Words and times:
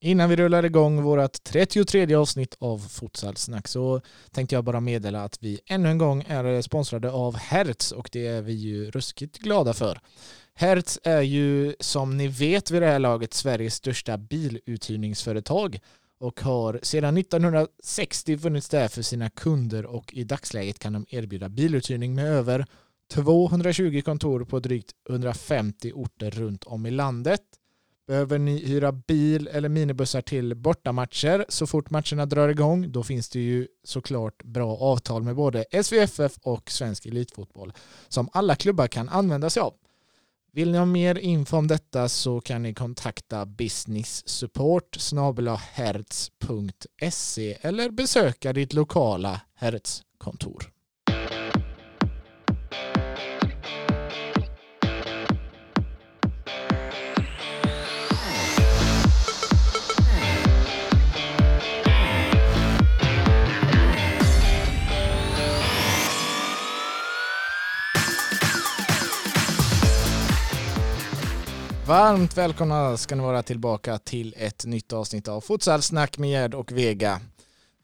Innan 0.00 0.28
vi 0.28 0.36
rullar 0.36 0.64
igång 0.64 1.02
vårt 1.02 1.44
33 1.44 2.14
avsnitt 2.14 2.56
av 2.58 2.78
Futsalsnack 2.78 3.68
så 3.68 4.00
tänkte 4.30 4.54
jag 4.54 4.64
bara 4.64 4.80
meddela 4.80 5.24
att 5.24 5.38
vi 5.40 5.60
ännu 5.66 5.88
en 5.88 5.98
gång 5.98 6.24
är 6.28 6.62
sponsrade 6.62 7.10
av 7.10 7.36
Hertz 7.36 7.92
och 7.92 8.08
det 8.12 8.26
är 8.26 8.42
vi 8.42 8.52
ju 8.52 8.90
ruskigt 8.90 9.38
glada 9.38 9.74
för. 9.74 9.98
Hertz 10.54 10.98
är 11.02 11.20
ju 11.20 11.74
som 11.80 12.16
ni 12.16 12.28
vet 12.28 12.70
vid 12.70 12.82
det 12.82 12.86
här 12.86 12.98
laget 12.98 13.34
Sveriges 13.34 13.74
största 13.74 14.18
biluthyrningsföretag 14.18 15.80
och 16.20 16.40
har 16.40 16.80
sedan 16.82 17.16
1960 17.16 18.38
funnits 18.38 18.68
där 18.68 18.88
för 18.88 19.02
sina 19.02 19.30
kunder 19.30 19.86
och 19.86 20.14
i 20.14 20.24
dagsläget 20.24 20.78
kan 20.78 20.92
de 20.92 21.06
erbjuda 21.08 21.48
biluthyrning 21.48 22.14
med 22.14 22.26
över 22.26 22.66
220 23.12 24.02
kontor 24.04 24.44
på 24.44 24.60
drygt 24.60 24.92
150 25.10 25.92
orter 25.94 26.30
runt 26.30 26.64
om 26.64 26.86
i 26.86 26.90
landet. 26.90 27.42
Behöver 28.06 28.38
ni 28.38 28.66
hyra 28.66 28.92
bil 28.92 29.48
eller 29.48 29.68
minibussar 29.68 30.20
till 30.22 30.54
bortamatcher 30.54 31.44
så 31.48 31.66
fort 31.66 31.90
matcherna 31.90 32.26
drar 32.26 32.48
igång 32.48 32.92
då 32.92 33.02
finns 33.02 33.28
det 33.28 33.40
ju 33.40 33.68
såklart 33.84 34.44
bra 34.44 34.76
avtal 34.76 35.22
med 35.22 35.36
både 35.36 35.64
SVFF 35.82 36.38
och 36.42 36.70
Svensk 36.70 37.06
Elitfotboll 37.06 37.72
som 38.08 38.28
alla 38.32 38.56
klubbar 38.56 38.86
kan 38.86 39.08
använda 39.08 39.50
sig 39.50 39.60
av. 39.60 39.74
Vill 40.52 40.72
ni 40.72 40.78
ha 40.78 40.84
mer 40.84 41.18
info 41.18 41.56
om 41.56 41.66
detta 41.66 42.08
så 42.08 42.40
kan 42.40 42.62
ni 42.62 42.74
kontakta 42.74 43.46
business 43.46 44.28
support 44.28 44.96
hertz.se 45.74 47.58
eller 47.60 47.90
besöka 47.90 48.52
ditt 48.52 48.72
lokala 48.72 49.40
Hertz-kontor. 49.54 50.75
Varmt 71.86 72.36
välkomna 72.36 72.96
ska 72.96 73.14
ni 73.14 73.22
vara 73.22 73.42
tillbaka 73.42 73.98
till 73.98 74.34
ett 74.36 74.64
nytt 74.64 74.92
avsnitt 74.92 75.28
av 75.28 75.40
Futsalsnack 75.40 76.18
med 76.18 76.30
Gerd 76.30 76.54
och 76.54 76.72
Vega. 76.72 77.20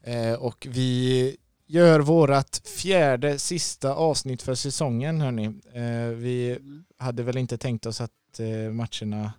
Eh, 0.05 0.33
och 0.33 0.67
vi 0.70 1.36
gör 1.67 2.00
vårat 2.00 2.62
fjärde 2.64 3.39
sista 3.39 3.95
avsnitt 3.95 4.42
för 4.42 4.55
säsongen 4.55 5.20
hörni. 5.20 5.45
Eh, 5.75 6.17
vi 6.17 6.58
hade 6.98 7.23
väl 7.23 7.36
inte 7.36 7.58
tänkt 7.58 7.86
oss 7.86 8.00
att 8.00 8.11
eh, 8.39 8.73
matcherna 8.73 9.33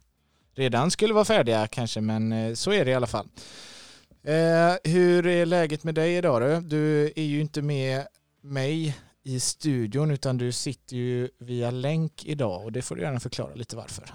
redan 0.56 0.92
skulle 0.92 1.14
vara 1.14 1.26
färdiga 1.26 1.68
kanske 1.68 2.02
men 2.02 2.32
eh, 2.32 2.54
så 2.54 2.72
är 2.72 2.86
det 2.86 2.92
i 2.92 2.96
alla 2.96 3.08
fall. 3.08 3.28
Eh, 4.24 4.92
hur 4.92 5.28
är 5.28 5.46
läget 5.46 5.84
med 5.84 5.96
dig 5.96 6.16
idag 6.16 6.42
då? 6.42 6.60
Du 6.60 7.14
är 7.16 7.24
ju 7.24 7.42
inte 7.42 7.62
med 7.62 8.08
mig 8.42 8.98
i 9.24 9.40
studion 9.40 10.12
utan 10.12 10.38
du 10.38 10.52
sitter 10.52 10.96
ju 10.96 11.30
via 11.40 11.72
länk 11.72 12.26
idag 12.26 12.64
och 12.64 12.72
det 12.72 12.82
får 12.82 12.96
du 12.96 13.02
gärna 13.02 13.20
förklara 13.20 13.56
lite 13.56 13.76
varför. 13.76 14.06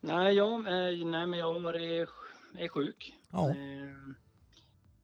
Nej, 0.00 0.34
jag, 0.34 0.52
eh, 0.58 1.06
nej 1.06 1.26
men 1.26 1.38
jag 1.38 1.74
är, 1.76 2.08
är 2.58 2.68
sjuk. 2.68 3.14
Ja. 3.32 3.50
Eh, 3.50 4.14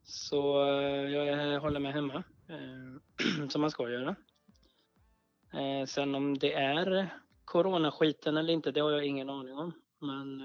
Så 0.04 0.62
eh, 0.68 1.10
jag 1.10 1.60
håller 1.60 1.80
mig 1.80 1.92
hemma, 1.92 2.22
som 3.48 3.60
man 3.60 3.70
ska 3.70 3.90
göra. 3.90 4.16
Sen 5.88 6.14
om 6.14 6.38
det 6.38 6.52
är 6.52 7.14
coronaskiten 7.44 8.36
eller 8.36 8.52
inte, 8.52 8.70
det 8.72 8.80
har 8.80 8.90
jag 8.90 9.04
ingen 9.06 9.30
aning 9.30 9.54
om. 9.58 9.72
Men 9.98 10.40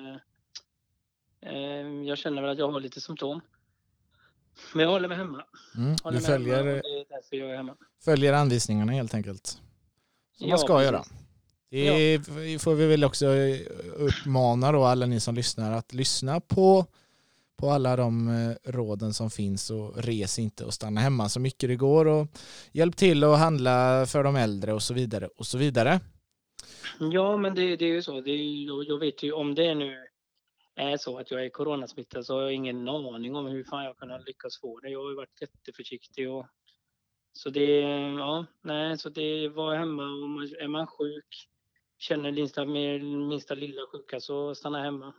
jag 2.06 2.18
känner 2.18 2.42
väl 2.42 2.52
att 2.52 2.58
jag 2.58 2.72
har 2.72 2.80
lite 2.80 3.02
symptom. 3.02 3.42
Men 4.74 4.84
jag 4.84 4.92
håller 4.92 5.08
mig 5.08 5.18
hemma. 5.18 5.46
Mm, 5.76 5.96
Håller 6.04 6.18
du 6.20 6.24
följer, 6.26 7.58
hemma. 7.58 7.76
följer 8.06 8.34
anvisningarna 8.34 8.92
helt 8.92 9.14
enkelt. 9.14 9.48
Som 9.48 9.62
man 10.40 10.50
Ja, 10.50 10.58
ska 10.58 10.78
precis. 10.78 10.92
göra. 10.92 11.04
Det 11.70 12.20
får 12.62 12.76
vi 12.76 12.88
väl 12.88 13.04
också 13.04 13.28
uppmana 13.96 14.72
då 14.72 14.84
alla 14.84 15.06
ni 15.06 15.20
som 15.20 15.36
lyssnar 15.36 15.72
att 15.72 15.94
lyssna 15.94 16.40
på, 16.40 16.86
på 17.58 17.70
alla 17.70 17.96
de 17.96 18.30
eh, 18.30 18.72
råden 18.72 19.14
som 19.14 19.30
finns 19.30 19.70
och 19.70 19.98
res 19.98 20.40
inte 20.40 20.66
och 20.66 20.74
stanna 20.74 21.02
hemma 21.02 21.30
så 21.30 21.40
mycket 21.40 21.70
det 21.70 21.76
går 21.76 22.08
och 22.08 22.28
hjälp 22.72 22.96
till 22.96 23.24
att 23.24 23.40
handla 23.40 24.06
för 24.06 24.24
de 24.24 24.36
äldre 24.36 24.74
och 24.74 24.82
så 24.82 24.94
vidare 24.94 25.28
och 25.38 25.46
så 25.46 25.58
vidare. 25.58 26.00
Ja, 27.00 27.38
men 27.38 27.56
det, 27.56 27.76
det 27.76 27.86
är 27.86 27.94
ju 27.94 28.02
så. 28.02 28.22
Det 28.22 28.32
är, 28.32 28.68
jag, 28.68 28.84
jag 28.88 29.00
vet 29.00 29.24
ju 29.24 29.32
om 29.32 29.56
det 29.56 29.76
nu 29.76 29.98
är 30.76 30.98
så 30.98 31.18
att 31.18 31.32
jag 31.32 31.46
är 31.46 31.50
coronasmittad 31.50 32.26
så 32.26 32.36
har 32.36 32.42
jag 32.42 32.54
ingen 32.54 32.90
aning 32.90 33.36
om 33.36 33.46
hur 33.46 33.64
fan 33.64 33.84
jag 33.84 33.98
kan 33.98 34.22
lyckas 34.26 34.60
få 34.62 34.80
det. 34.80 34.90
Jag 34.90 35.04
har 35.04 35.10
ju 35.10 35.16
varit 35.16 35.42
jätteförsiktig 35.42 36.30
och 36.30 36.46
så 37.34 37.50
det, 37.50 37.80
ja, 38.20 38.46
nej, 38.64 38.98
så 38.98 39.10
det 39.10 39.50
var 39.50 39.76
hemma 39.76 40.04
och 40.04 40.30
man, 40.30 40.44
är 40.44 40.68
man 40.68 40.88
sjuk, 40.88 41.48
känner 42.00 42.32
minsta, 42.32 42.66
minsta 42.66 43.54
lilla 43.56 43.82
sjuka 43.92 44.20
så 44.20 44.56
stanna 44.56 44.84
hemma. 44.84 45.14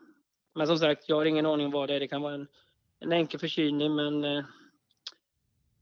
Men 0.54 0.66
som 0.66 0.78
sagt, 0.78 1.08
jag 1.08 1.16
har 1.16 1.24
ingen 1.24 1.46
aning 1.46 1.70
vad 1.70 1.88
det 1.88 1.94
är. 1.94 2.00
Det 2.00 2.08
kan 2.08 2.22
vara 2.22 2.34
en, 2.34 2.46
en 3.00 3.12
enkel 3.12 3.40
förkylning 3.40 3.94
men 3.94 4.24
eh, 4.24 4.44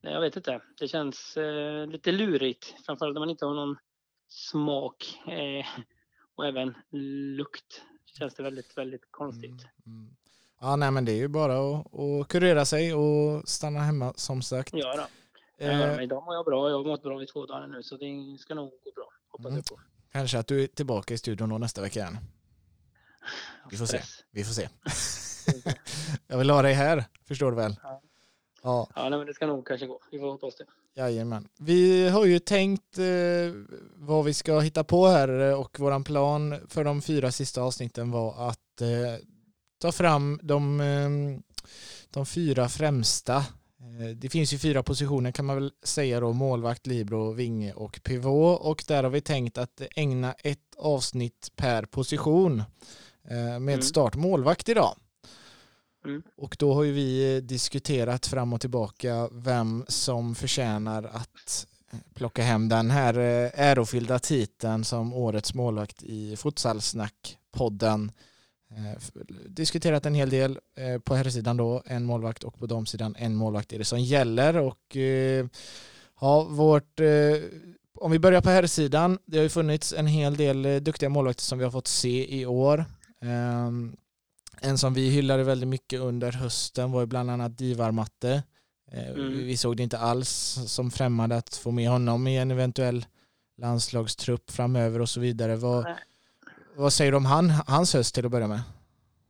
nej, 0.00 0.12
jag 0.12 0.20
vet 0.20 0.36
inte. 0.36 0.60
Det 0.78 0.88
känns 0.88 1.36
eh, 1.36 1.86
lite 1.86 2.12
lurigt, 2.12 2.75
framförallt 2.86 3.14
när 3.14 3.20
man 3.20 3.31
inte 3.31 3.47
har 3.47 3.54
någon 3.54 3.76
smak 4.28 5.19
eh, 5.26 5.66
och 6.34 6.47
även 6.47 6.75
lukt. 7.36 7.82
Känns 8.19 8.34
det 8.34 8.42
väldigt, 8.42 8.78
väldigt 8.78 9.09
konstigt. 9.10 9.50
Mm, 9.86 9.98
mm. 9.98 10.16
Ja, 10.60 10.76
nej 10.76 10.91
men 10.91 11.04
det 11.04 11.12
är 11.12 11.16
ju 11.16 11.28
bara 11.28 11.59
att, 11.59 11.86
att 11.94 12.28
kurera 12.28 12.65
sig 12.65 12.94
och 12.94 13.48
stanna 13.48 13.80
hemma 13.80 14.12
som 14.16 14.42
sagt. 14.42 14.70
Ja, 14.72 14.97
då. 14.97 15.06
Eh, 15.65 16.03
idag 16.03 16.25
mår 16.25 16.34
jag 16.34 16.44
bra. 16.44 16.70
Jag 16.70 16.76
har 16.78 16.84
mått 16.84 17.03
bra 17.03 17.22
i 17.22 17.26
två 17.26 17.47
dagar 17.47 17.66
nu 17.66 17.82
så 17.82 17.97
det 17.97 18.38
ska 18.38 18.54
nog 18.54 18.70
gå 18.70 18.91
bra. 18.97 19.09
Hoppas 19.28 19.47
Mm. 19.47 19.56
jag 19.56 19.65
på. 19.65 19.80
Kanske 20.12 20.38
att 20.38 20.46
du 20.46 20.62
är 20.62 20.66
tillbaka 20.66 21.14
i 21.14 21.19
studion 21.19 21.48
då 21.48 21.58
nästa 21.58 21.80
vecka 21.80 22.00
igen. 22.00 22.19
Vi 23.70 23.76
får 23.76 23.86
se. 23.86 24.02
Vi 24.30 24.44
får 24.44 24.52
se. 24.54 24.69
Jag 26.26 26.38
vill 26.38 26.50
ha 26.50 26.62
dig 26.62 26.74
här, 26.74 27.04
förstår 27.28 27.50
du 27.50 27.56
väl? 27.56 27.76
Ja. 27.82 28.02
Ja, 28.62 28.88
Ja, 28.94 29.08
nej, 29.08 29.18
men 29.18 29.26
det 29.26 29.34
ska 29.34 29.47
nog 29.47 29.66
kanske 29.66 29.86
gå. 29.86 30.00
Vi 30.10 30.18
får 30.18 30.30
hoppas 30.30 30.56
det. 30.56 30.64
jajamän. 30.94 31.48
Vi 31.58 32.08
har 32.08 32.24
ju 32.24 32.38
tänkt 32.38 32.98
eh, 32.98 33.04
vad 33.94 34.24
vi 34.24 34.34
ska 34.34 34.60
hitta 34.60 34.84
på 34.84 35.06
här 35.08 35.41
eh, 35.50 35.60
och 35.60 35.80
våran 35.80 36.04
plan 36.04 36.60
för 36.68 36.84
de 36.84 37.02
fyra 37.02 37.32
sista 37.32 37.62
avsnitten 37.62 38.10
var 38.10 38.48
att 38.48 38.80
eh, 38.80 38.88
ta 39.80 39.92
fram 39.92 40.41
de, 40.42 40.80
eh, 40.80 41.08
de 42.10 42.26
fyra 42.26 42.68
främsta. 42.68 43.44
Eh, 43.81 44.09
det 44.16 44.28
finns 44.28 44.53
ju 44.53 44.59
fyra 44.59 44.83
positioner 44.83 45.33
kan 45.33 45.44
man 45.44 45.56
väl 45.56 45.72
säga 45.83 46.21
då, 46.21 46.33
målvakt, 46.33 46.87
libero, 46.87 47.33
vinge 47.33 47.72
och 47.72 48.00
pivot 48.03 48.61
och 48.61 48.84
där 48.89 49.03
har 49.03 49.11
vi 49.11 49.21
tänkt 49.21 49.59
att 49.59 49.83
ägna 49.97 50.33
ett 50.33 50.75
avsnitt 50.77 51.53
per 51.56 51.83
position 51.83 52.62
eh, 53.28 53.37
med 53.37 53.61
Mm. 53.75 53.83
start 53.83 54.16
målvakt 54.16 54.69
idag. 54.69 54.97
Mm. 56.05 56.22
Och 56.37 56.56
då 56.59 56.75
har 56.75 56.83
ju 56.83 56.93
vi 56.93 57.37
eh, 57.37 57.43
diskuterat 57.43 58.27
fram 58.27 58.53
och 58.53 58.61
tillbaka 58.61 59.28
vem 59.33 59.84
som 59.89 60.34
förtjänar 60.34 61.05
att 61.05 61.66
plocka 62.15 62.43
hem 62.43 62.69
den 62.69 62.91
här 62.91 63.15
ärofyllda 63.55 64.19
titeln 64.19 64.84
som 64.84 65.15
årets 65.15 65.55
målvakt 65.55 66.03
i 66.03 66.34
Futsalsnack-podden. 66.37 68.10
Eh, 68.76 69.20
Diskuterat 69.48 70.06
en 70.06 70.14
hel 70.14 70.30
del 70.30 70.58
eh, 70.76 70.98
på 70.98 71.14
här 71.14 71.30
sidan 71.30 71.56
då, 71.56 71.82
en 71.86 72.04
målvakt 72.04 72.44
och 72.44 72.58
på 72.58 72.66
damsidan 72.66 73.14
en 73.18 73.34
målvakt 73.34 73.72
är 73.72 73.78
det 73.78 73.84
som 73.84 74.00
gäller 74.00 74.56
och 74.56 74.96
eh, 74.96 75.46
ja, 76.20 76.44
vårt 76.44 77.00
om 78.00 78.10
vi 78.10 78.18
börjar 78.18 78.40
på 78.40 78.50
här 78.50 78.66
sidan 78.66 79.18
det 79.24 79.36
har 79.36 79.42
ju 79.42 79.48
funnits 79.48 79.92
en 79.92 80.06
hel 80.06 80.36
del 80.36 80.84
duktiga 80.84 81.08
målvakter 81.08 81.42
som 81.42 81.58
vi 81.58 81.64
har 81.64 81.70
fått 81.70 81.86
se 81.86 82.40
i 82.40 82.46
år. 82.46 82.84
Ehm, 83.20 83.96
en 84.60 84.78
som 84.78 84.94
vi 84.94 85.10
hyllade 85.10 85.44
väldigt 85.44 85.68
mycket 85.68 86.00
under 86.00 86.32
hösten 86.32 86.92
var 86.92 87.00
ju 87.00 87.06
bland 87.06 87.30
annat 87.30 87.59
Divar 87.59 87.91
Matte. 87.91 88.42
Mm. 88.92 89.32
Vi 89.32 89.56
såg 89.56 89.76
det 89.76 89.82
inte 89.82 89.98
alls 89.98 90.59
som 90.66 90.91
främmande 90.91 91.36
att 91.36 91.54
få 91.54 91.71
med 91.71 91.91
honom 91.91 92.26
i 92.26 92.36
en 92.36 92.50
eventuell 92.50 93.06
landslagstrupp 93.56 94.50
framöver 94.50 95.00
och 95.00 95.09
så 95.09 95.21
vidare. 95.21 95.56
Vad. 95.56 95.86
Vad 96.78 96.92
säger 96.92 97.10
du 97.10 97.16
om 97.16 97.25
han, 97.25 97.51
hans 97.66 97.95
höst 97.95 98.15
till 98.15 98.25
att 98.27 98.30
börja 98.33 98.47
med? 98.47 98.60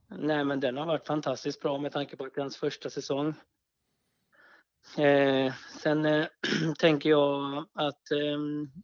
Nej, 0.08 0.44
men 0.44 0.60
den 0.60 0.76
har 0.76 0.86
varit 0.86 1.06
fantastiskt 1.06 1.60
bra 1.60 1.78
med 1.78 1.92
tanke 1.92 2.16
på 2.16 2.24
att 2.24 2.34
det 2.34 2.38
är 2.38 2.42
hans 2.42 2.56
första 2.56 2.90
säsong. 2.90 3.34
Eh, 4.98 5.52
sen 5.82 6.06
eh, 6.06 6.26
tänker 6.78 7.10
jag 7.10 7.58
att 7.74 8.10
eh, 8.10 8.38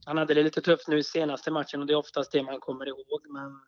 han 0.05 0.19
hade 0.19 0.35
det 0.35 0.43
lite 0.43 0.61
tufft 0.61 0.89
nu 0.89 1.03
senaste 1.03 1.51
matchen 1.51 1.81
och 1.81 1.87
det 1.87 1.93
är 1.93 1.97
oftast 1.97 2.33
det 2.33 2.43
man 2.43 2.61
kommer 2.61 2.89
ihåg. 2.89 3.21
Men 3.29 3.61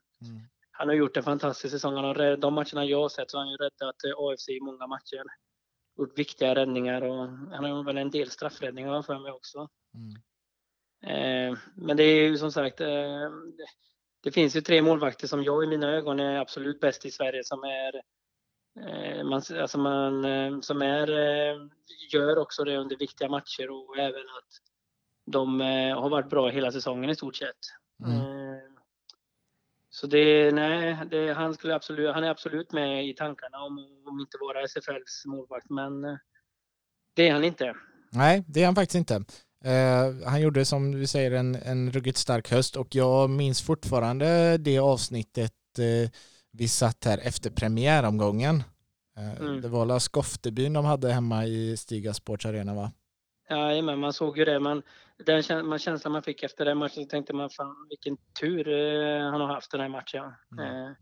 han 0.71 0.89
har 0.89 0.95
gjort 0.95 1.17
en 1.17 1.23
fantastisk 1.23 1.73
säsong. 1.73 1.95
Han 1.95 2.05
har, 2.05 2.15
rädd- 2.15 2.41
de 2.41 2.55
matcherna 2.55 2.85
jag 2.85 3.01
har 3.03 3.09
sett 3.09 3.31
så 3.31 3.37
har 3.37 3.45
han 3.45 3.51
ju 3.51 3.57
räddat 3.57 4.05
eh, 4.05 4.13
AFC 4.19 4.49
i 4.49 4.61
många 4.61 4.87
matcher. 4.87 5.23
Gjort 5.99 6.19
viktiga 6.19 6.55
räddningar 6.55 7.03
och 7.03 7.29
han 7.29 7.65
har 7.65 7.85
väl 7.85 7.99
en 7.99 8.11
del 8.11 8.31
straffräddningar 8.31 9.03
för 9.03 9.19
mig 9.19 9.33
också. 9.33 9.69
Mm. 9.95 10.17
Eh, 11.53 11.59
men 11.75 11.97
det 11.97 12.03
är 12.03 12.29
ju 12.29 12.39
som 12.39 12.53
sagt, 12.53 12.81
eh, 12.81 13.31
det, 14.27 14.33
finns 14.33 14.57
ju 14.57 14.61
tre 14.61 14.83
målvakter 14.83 15.27
som 15.27 15.45
jag 15.45 15.65
i 15.65 15.67
mina 15.67 15.91
ögon 15.91 16.21
är 16.21 16.39
absolut 16.39 16.81
bäst 16.81 17.05
i 17.05 17.11
Sverige 17.11 17.45
som 17.45 17.65
är 17.65 18.01
eh, 18.81 19.25
man, 19.25 19.43
alltså 19.61 19.79
man, 19.79 20.25
eh, 20.25 20.61
som 20.61 20.83
är, 20.83 21.09
gör 22.13 22.39
också 22.39 22.65
det 22.65 22.77
under 22.77 22.97
viktiga 22.97 23.29
matcher 23.29 23.71
och 23.71 23.99
även 23.99 24.21
att 24.21 24.51
de 25.33 25.61
har 25.97 26.11
varit 26.11 26.31
bra 26.31 26.49
hela 26.49 26.73
säsongen 26.73 27.11
i 27.11 27.15
stort 27.17 27.37
sett. 27.37 27.57
Mm. 28.05 28.77
Så 29.91 30.07
det, 30.07 30.55
nej, 30.55 30.99
det, 31.11 31.33
han, 31.33 31.55
skulle 31.55 31.75
absolut, 31.75 32.15
han 32.15 32.25
är 32.25 32.31
absolut 32.31 32.73
med 32.73 33.09
i 33.09 33.15
tankarna 33.15 33.59
om, 33.59 33.79
om 34.07 34.21
inte 34.21 34.39
vara 34.41 34.65
SFLs 34.69 35.23
målvakt, 35.27 35.71
men 35.71 36.03
det 37.15 37.29
är 37.29 37.33
han 37.33 37.45
inte. 37.45 37.75
Nej, 38.13 38.45
det 38.49 38.63
är 38.63 38.67
han 38.67 38.75
faktiskt 38.75 38.95
inte. 38.95 39.25
Uh, 39.67 40.27
han 40.27 40.41
gjorde 40.41 40.65
som 40.65 40.99
vi 40.99 41.07
säger 41.07 41.31
en, 41.31 41.55
en 41.55 41.93
ruggigt 41.93 42.19
stark 42.19 42.51
höst 42.51 42.77
och 42.77 42.95
jag 42.95 43.31
minns 43.31 43.63
fortfarande 43.63 44.59
det 44.59 44.79
avsnittet 44.79 45.53
uh, 45.79 46.09
vi 46.53 46.69
satt 46.69 47.05
här 47.05 47.19
efter 47.19 47.51
premiäromgången. 47.51 48.63
Uh, 49.19 49.41
mm. 49.41 49.61
Det 49.61 49.69
var 49.69 49.99
Skoftebyn 49.99 50.73
de 50.73 50.85
hade 50.85 51.13
hemma 51.13 51.47
i 51.47 51.77
Stiga 51.77 52.15
Sports 52.15 52.47
Arena 52.47 52.75
va? 52.75 52.93
Ja, 53.49 53.83
men 53.83 53.99
man 53.99 54.13
såg 54.13 54.39
ju 54.39 54.45
det. 54.45 54.61
Man, 54.61 54.83
den 55.27 55.67
man, 55.67 55.79
känslan 55.79 56.13
man 56.13 56.23
fick 56.23 56.43
efter 56.43 56.65
den 56.65 56.79
matchen 56.79 57.05
så 57.05 57.09
tänkte 57.09 57.33
man 57.33 57.51
fan 57.51 57.87
vilken 57.89 58.17
tur 58.41 58.65
han 59.31 59.41
har 59.41 59.49
haft 59.49 59.71
den 59.71 59.81
här 59.81 59.89
matchen. 59.89 60.25
Mm. 60.59 60.95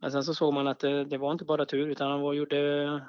men 0.00 0.12
sen 0.12 0.24
så 0.24 0.34
såg 0.34 0.54
man 0.54 0.66
att 0.66 0.80
det, 0.80 1.04
det, 1.04 1.18
var 1.18 1.32
inte 1.32 1.44
bara 1.44 1.66
tur 1.66 1.88
utan 1.88 2.10
han 2.10 2.20
var, 2.20 2.34
gjorde 2.34 3.00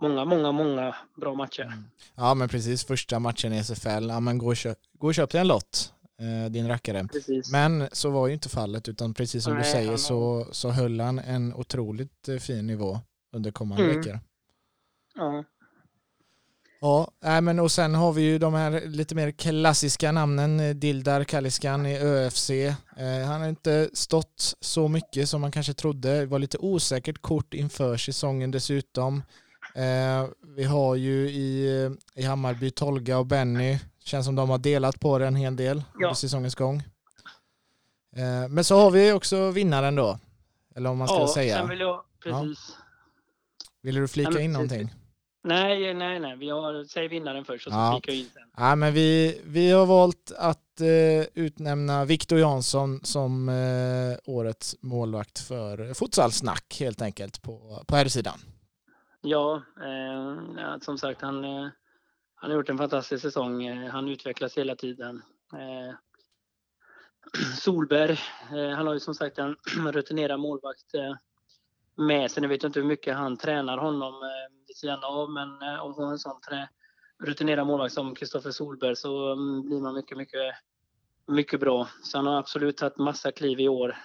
många, 0.00 0.24
många, 0.24 0.52
många 0.52 0.96
bra 1.16 1.34
matcher. 1.34 1.62
Mm. 1.62 1.84
Ja, 2.14 2.34
men 2.34 2.48
precis. 2.48 2.84
Första 2.84 3.18
matchen 3.18 3.52
i 3.52 3.58
SFL. 3.58 4.08
Ja, 4.08 4.20
men 4.20 4.38
gå 4.38 4.46
och 4.46 4.56
köp, 4.56 4.78
gå 4.98 5.06
och 5.06 5.14
köp 5.14 5.30
dig 5.30 5.40
en 5.40 5.48
lott, 5.48 5.92
eh, 6.20 6.50
din 6.50 6.68
rackare. 6.68 7.08
Precis. 7.12 7.52
Men 7.52 7.88
så 7.92 8.10
var 8.10 8.26
ju 8.26 8.34
inte 8.34 8.48
fallet, 8.48 8.88
utan 8.88 9.14
precis 9.14 9.44
som 9.44 9.54
Nej, 9.54 9.62
du 9.62 9.70
säger 9.70 9.96
så, 9.96 10.46
så 10.52 10.70
höll 10.70 11.00
han 11.00 11.18
en 11.18 11.54
otroligt 11.54 12.28
eh, 12.28 12.36
fin 12.36 12.66
nivå 12.66 13.00
under 13.32 13.50
kommande 13.50 13.84
mm. 13.84 13.96
veckor. 13.96 14.18
Ja. 15.14 15.44
Ja, 16.82 17.40
men 17.40 17.58
och 17.58 17.72
sen 17.72 17.94
har 17.94 18.12
vi 18.12 18.22
ju 18.22 18.38
de 18.38 18.54
här 18.54 18.86
lite 18.86 19.14
mer 19.14 19.30
klassiska 19.30 20.12
namnen, 20.12 20.60
eh, 20.60 20.74
Dildar 20.74 21.24
Kalliskan 21.24 21.86
i 21.86 21.98
ÖFC. 21.98 22.50
han 23.26 23.40
har 23.40 23.48
inte 23.48 23.90
stått 23.92 24.54
så 24.60 24.88
mycket 24.88 25.28
som 25.28 25.40
man 25.40 25.52
kanske 25.52 25.74
trodde. 25.74 26.18
Det 26.18 26.26
var 26.26 26.38
lite 26.38 26.58
osäkert 26.58 27.22
kort 27.22 27.54
inför 27.54 27.96
säsongen 27.96 28.50
dessutom. 28.50 29.22
Eh, 29.74 30.28
vi 30.56 30.64
har 30.64 30.94
ju 30.94 31.30
i, 31.30 31.90
i 32.14 32.22
Hammarby 32.22 32.70
Tolga 32.70 33.18
och 33.18 33.26
Benny. 33.26 33.78
Känns 34.04 34.26
som 34.26 34.34
de 34.34 34.50
har 34.50 34.58
delat 34.58 35.00
på 35.00 35.18
det 35.18 35.26
en 35.26 35.36
hel 35.36 35.56
del 35.56 35.82
ja. 35.98 36.06
under 36.06 36.14
säsongens 36.14 36.54
gång. 36.54 36.82
Eh, 38.16 38.48
men 38.48 38.64
så 38.64 38.76
har 38.76 38.90
vi 38.90 39.12
också 39.12 39.50
vinnaren 39.50 39.94
då. 39.94 40.18
Eller 40.74 40.90
om 40.90 40.98
man 40.98 41.08
ska 41.08 41.18
ja, 41.18 41.28
säga. 41.28 41.66
Vill 41.66 41.80
jag, 41.80 42.02
precis. 42.22 42.58
Ja. 42.68 42.84
Vill 43.82 43.94
du 43.94 44.08
flika 44.08 44.30
ja, 44.32 44.40
in 44.40 44.52
någonting? 44.52 44.94
Nej, 45.42 45.94
nej, 45.94 46.20
nej. 46.20 46.36
Vi 46.36 46.50
har, 46.50 46.84
säg 46.84 47.08
vinnaren 47.08 47.44
först 47.44 47.66
och 47.66 47.72
så 47.72 47.78
ja. 47.78 47.92
flikar 47.92 48.12
jag 48.12 48.20
in 48.20 48.30
sen. 48.34 48.42
Ja, 48.56 48.74
men 48.74 48.92
vi, 48.94 49.40
vi 49.44 49.70
har 49.70 49.86
valt 49.86 50.32
att 50.38 50.80
eh, 50.80 51.26
utnämna 51.34 52.04
Viktor 52.04 52.38
Jansson 52.38 53.00
som 53.02 53.48
eh, 53.48 54.34
årets 54.34 54.76
målvakt 54.80 55.38
för 55.38 55.94
Futsalsnack 55.94 56.76
helt 56.80 57.02
enkelt 57.02 57.42
på, 57.42 57.84
på 57.86 57.96
här 57.96 58.08
sidan. 58.08 58.38
Ja, 59.22 59.62
eh, 59.80 60.78
som 60.80 60.98
sagt 60.98 61.22
han, 61.22 61.44
eh, 61.44 61.68
han 62.34 62.50
har 62.50 62.56
gjort 62.56 62.68
en 62.68 62.78
fantastisk 62.78 63.22
säsong. 63.22 63.66
Eh, 63.66 63.90
han 63.90 64.08
utvecklas 64.08 64.58
hela 64.58 64.76
tiden. 64.76 65.22
Eh, 65.52 65.94
Solberg, 67.60 68.18
eh, 68.52 68.76
han 68.76 68.86
har 68.86 68.94
ju 68.94 69.00
som 69.00 69.14
sagt 69.14 69.38
en 69.38 69.56
rutinerad 69.92 70.40
målvakt 70.40 70.94
eh, 70.94 71.14
med 71.96 72.30
sig. 72.30 72.40
Nu 72.40 72.48
vet 72.48 72.62
jag 72.62 72.68
inte 72.68 72.80
hur 72.80 72.86
mycket 72.86 73.16
han 73.16 73.36
tränar 73.36 73.78
honom 73.78 74.14
eh, 74.14 74.66
vid 74.66 74.76
sidan 74.76 75.04
av, 75.04 75.30
men 75.30 75.62
eh, 75.62 75.80
om 75.80 75.90
man 75.90 76.04
har 76.04 76.12
en 76.12 76.18
sån 76.18 76.40
trä, 76.40 76.68
rutinerad 77.18 77.66
målvakt 77.66 77.94
som 77.94 78.14
Kristoffer 78.14 78.50
Solberg 78.50 78.96
så 78.96 79.32
um, 79.32 79.62
blir 79.62 79.80
man 79.80 79.94
mycket, 79.94 80.18
mycket, 80.18 80.54
mycket 81.26 81.60
bra. 81.60 81.88
Så 82.02 82.18
han 82.18 82.26
har 82.26 82.38
absolut 82.38 82.76
tagit 82.76 82.98
massa 82.98 83.32
kliv 83.32 83.60
i 83.60 83.68
år. 83.68 83.96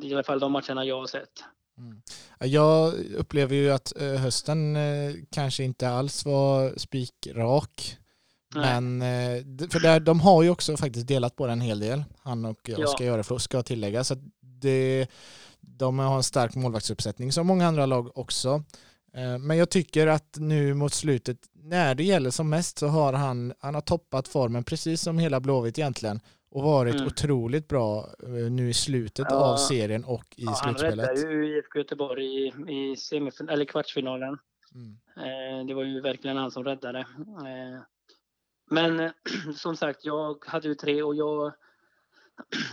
I 0.00 0.14
alla 0.14 0.22
fall 0.22 0.40
de 0.40 0.52
matcherna 0.52 0.84
jag 0.84 0.98
har 0.98 1.06
sett. 1.06 1.44
Mm. 1.78 2.02
Jag 2.38 2.94
upplever 2.94 3.56
ju 3.56 3.70
att 3.70 3.92
eh, 4.00 4.14
hösten 4.14 4.76
eh, 4.76 5.14
kanske 5.30 5.64
inte 5.64 5.88
alls 5.88 6.24
var 6.24 6.74
spikrak. 6.76 7.98
Men 8.54 9.02
eh, 9.02 9.68
för 9.70 9.80
där, 9.80 10.00
de 10.00 10.20
har 10.20 10.42
ju 10.42 10.50
också 10.50 10.76
faktiskt 10.76 11.06
delat 11.06 11.36
på 11.36 11.46
det 11.46 11.52
en 11.52 11.60
hel 11.60 11.80
del. 11.80 12.04
Han 12.18 12.44
och 12.44 12.60
ja. 12.64 12.84
Oskar 12.84 13.04
Göreflo 13.04 13.38
ska 13.38 13.62
tillägga. 13.62 14.04
Så 14.04 14.16
det, 14.40 15.06
de 15.60 15.98
har 15.98 16.16
en 16.16 16.22
stark 16.22 16.54
målvaktsuppsättning 16.54 17.32
som 17.32 17.46
många 17.46 17.66
andra 17.66 17.86
lag 17.86 18.18
också. 18.18 18.62
Men 19.40 19.56
jag 19.56 19.70
tycker 19.70 20.06
att 20.06 20.36
nu 20.38 20.74
mot 20.74 20.94
slutet, 20.94 21.38
när 21.52 21.94
det 21.94 22.04
gäller 22.04 22.30
som 22.30 22.48
mest 22.48 22.78
så 22.78 22.86
har 22.86 23.12
han, 23.12 23.52
han 23.60 23.74
har 23.74 23.80
toppat 23.80 24.28
formen 24.28 24.64
precis 24.64 25.00
som 25.00 25.18
hela 25.18 25.40
Blåvitt 25.40 25.78
egentligen 25.78 26.20
och 26.54 26.62
varit 26.62 26.94
mm. 26.94 27.06
otroligt 27.06 27.68
bra 27.68 28.14
eh, 28.22 28.28
nu 28.28 28.68
i 28.68 28.74
slutet 28.74 29.26
ja. 29.30 29.36
av 29.36 29.56
serien 29.56 30.04
och 30.04 30.24
i 30.36 30.44
ja, 30.44 30.54
slutspelet. 30.54 31.06
Han 31.06 31.16
räddade 31.16 31.34
ju 31.34 31.58
IFK 31.58 31.78
Göteborg 31.78 32.26
i, 32.26 32.46
i 32.48 32.96
semifin- 32.96 33.50
eller 33.50 33.64
kvartsfinalen. 33.64 34.38
Mm. 34.74 34.98
Eh, 35.16 35.66
det 35.66 35.74
var 35.74 35.84
ju 35.84 36.00
verkligen 36.00 36.36
han 36.36 36.50
som 36.50 36.64
räddade. 36.64 36.98
Eh, 36.98 37.82
men 38.70 39.12
som 39.56 39.76
sagt, 39.76 40.04
jag 40.04 40.44
hade 40.46 40.68
ju 40.68 40.74
tre 40.74 41.02
och 41.02 41.14
jag 41.14 41.52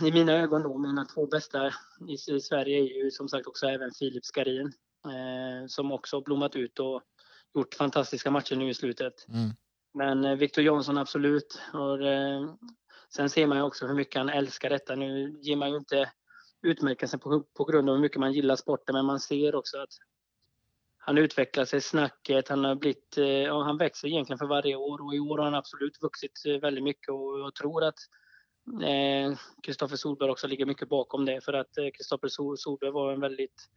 i 0.08 0.12
mina 0.12 0.32
ögon 0.32 0.62
då, 0.62 0.78
mina 0.78 1.04
två 1.04 1.26
bästa 1.26 1.66
i, 2.08 2.34
i 2.34 2.40
Sverige 2.40 2.78
är 2.78 3.04
ju 3.04 3.10
som 3.10 3.28
sagt 3.28 3.46
också 3.46 3.66
även 3.66 3.90
Filip 3.98 4.24
Skarin 4.24 4.72
eh, 5.04 5.66
som 5.66 5.92
också 5.92 6.20
blommat 6.20 6.56
ut 6.56 6.78
och 6.78 7.02
gjort 7.54 7.74
fantastiska 7.74 8.30
matcher 8.30 8.56
nu 8.56 8.68
i 8.70 8.74
slutet. 8.74 9.28
Mm. 9.28 9.50
Men 9.94 10.24
eh, 10.24 10.36
Victor 10.36 10.64
Jansson 10.64 10.98
absolut 10.98 11.60
har 11.72 12.06
eh, 12.06 12.54
Sen 13.16 13.30
ser 13.30 13.46
man 13.46 13.58
ju 13.58 13.64
också 13.64 13.86
hur 13.86 13.94
mycket 13.94 14.16
han 14.16 14.28
älskar 14.28 14.70
detta. 14.70 14.94
Nu 14.94 15.38
ger 15.42 15.56
man 15.56 15.70
ju 15.70 15.76
inte 15.76 16.10
utmärkelsen 16.62 17.20
på, 17.20 17.44
på 17.56 17.64
grund 17.64 17.88
av 17.88 17.94
hur 17.94 18.02
mycket 18.02 18.20
man 18.20 18.32
gillar 18.32 18.56
sporten, 18.56 18.94
men 18.94 19.04
man 19.04 19.20
ser 19.20 19.54
också 19.54 19.78
att 19.78 19.92
han 20.98 21.18
utvecklar 21.18 21.64
sig, 21.64 21.80
snacket, 21.80 22.48
han 22.48 22.64
har 22.64 22.74
blivit, 22.74 23.18
eh, 23.18 23.24
ja, 23.24 23.62
han 23.62 23.78
växer 23.78 24.08
egentligen 24.08 24.38
för 24.38 24.46
varje 24.46 24.76
år 24.76 25.06
och 25.06 25.14
i 25.14 25.20
år 25.20 25.38
har 25.38 25.44
han 25.44 25.54
absolut 25.54 26.02
vuxit 26.02 26.42
eh, 26.46 26.60
väldigt 26.60 26.84
mycket 26.84 27.08
och 27.08 27.40
jag 27.40 27.54
tror 27.54 27.84
att 27.84 27.98
eh, 28.82 29.38
Kristoffer 29.62 29.94
eh, 29.94 29.96
Solberg 29.96 30.30
också 30.30 30.46
ligger 30.46 30.66
mycket 30.66 30.88
bakom 30.88 31.24
det 31.24 31.44
för 31.44 31.52
att 31.52 31.74
Kristoffer 31.94 32.26
eh, 32.26 32.54
Solberg 32.56 32.90
var 32.90 33.12
en 33.12 33.20
väldigt, 33.20 33.68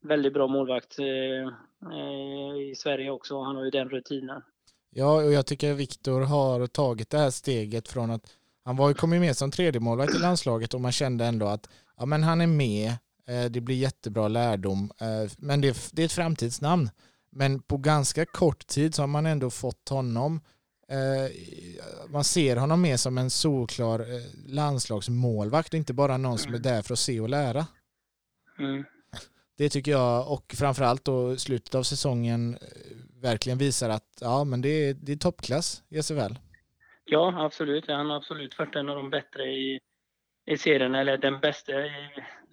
väldigt 0.00 0.32
bra 0.32 0.46
målvakt 0.46 0.98
eh, 0.98 1.06
i 2.70 2.74
Sverige 2.76 3.10
också. 3.10 3.42
Han 3.42 3.56
har 3.56 3.64
ju 3.64 3.70
den 3.70 3.88
rutinen. 3.88 4.42
Ja, 4.90 5.24
och 5.24 5.32
jag 5.32 5.46
tycker 5.46 5.74
Viktor 5.74 6.20
har 6.20 6.66
tagit 6.66 7.10
det 7.10 7.18
här 7.18 7.30
steget 7.30 7.88
från 7.88 8.10
att 8.10 8.37
han 8.68 8.76
var, 8.76 8.92
kom 8.92 9.12
ju 9.12 9.20
med 9.20 9.36
som 9.36 9.50
tredje 9.50 9.80
målvakt 9.80 10.14
i 10.14 10.18
landslaget 10.18 10.74
och 10.74 10.80
man 10.80 10.92
kände 10.92 11.24
ändå 11.24 11.46
att 11.46 11.68
ja, 11.98 12.06
men 12.06 12.22
han 12.22 12.40
är 12.40 12.46
med, 12.46 12.92
eh, 13.28 13.44
det 13.44 13.60
blir 13.60 13.76
jättebra 13.76 14.28
lärdom, 14.28 14.92
eh, 15.00 15.30
men 15.38 15.60
det, 15.60 15.98
är 15.98 16.04
ett 16.04 16.12
framtidsnamn. 16.12 16.90
Men 17.30 17.62
på 17.62 17.76
ganska 17.76 18.26
kort 18.26 18.66
tid 18.66 18.94
så 18.94 19.02
har 19.02 19.06
man 19.06 19.26
ändå 19.26 19.50
fått 19.50 19.88
honom 19.88 20.40
eh, 20.88 21.32
man 22.08 22.24
ser 22.24 22.56
honom 22.56 22.80
mer 22.80 22.96
som 22.96 23.18
en 23.18 23.30
solklar 23.30 24.06
landslagsmålvakt 24.48 25.74
och 25.74 25.78
inte 25.78 25.94
bara 25.94 26.16
någon 26.16 26.38
som 26.38 26.54
är 26.54 26.58
där 26.58 26.82
för 26.82 26.92
att 26.92 26.98
se 26.98 27.20
och 27.20 27.28
lära. 27.28 27.66
Mm. 28.58 28.84
Det 29.58 29.68
tycker 29.68 29.90
jag 29.90 30.32
och 30.32 30.54
framförallt 30.58 31.04
då 31.04 31.36
slutet 31.36 31.74
av 31.74 31.82
säsongen 31.82 32.58
verkligen 33.20 33.58
visar 33.58 33.88
att 33.90 34.18
ja 34.20 34.44
men 34.44 34.60
det 34.60 34.68
är, 34.68 34.94
det 34.94 35.12
är 35.12 35.16
toppklass 35.16 35.82
i 35.88 36.02
SFL. 36.02 36.34
Ja, 37.10 37.44
absolut. 37.44 37.88
Han 37.88 38.10
har 38.10 38.16
absolut 38.16 38.58
varit 38.58 38.76
en 38.76 38.88
av 38.88 38.96
de 38.96 39.10
bättre 39.10 39.44
i, 39.44 39.80
i 40.46 40.58
serien, 40.58 40.94
eller 40.94 41.18
den 41.18 41.40
bästa 41.40 41.72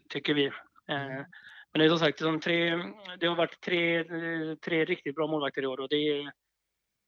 tycker 0.09 0.33
vi. 0.33 0.45
Eh, 0.87 1.25
men 1.71 1.79
det 1.79 1.85
är 1.85 1.89
som 1.89 1.99
sagt, 1.99 2.19
de 2.19 2.39
tre, 2.39 2.75
det 3.19 3.27
har 3.27 3.35
varit 3.35 3.61
tre, 3.61 4.03
tre 4.55 4.85
riktigt 4.85 5.15
bra 5.15 5.27
målvakter 5.27 5.61
i 5.61 5.67
år 5.67 5.79
och 5.79 5.89
det 5.89 5.95
är, 5.95 6.31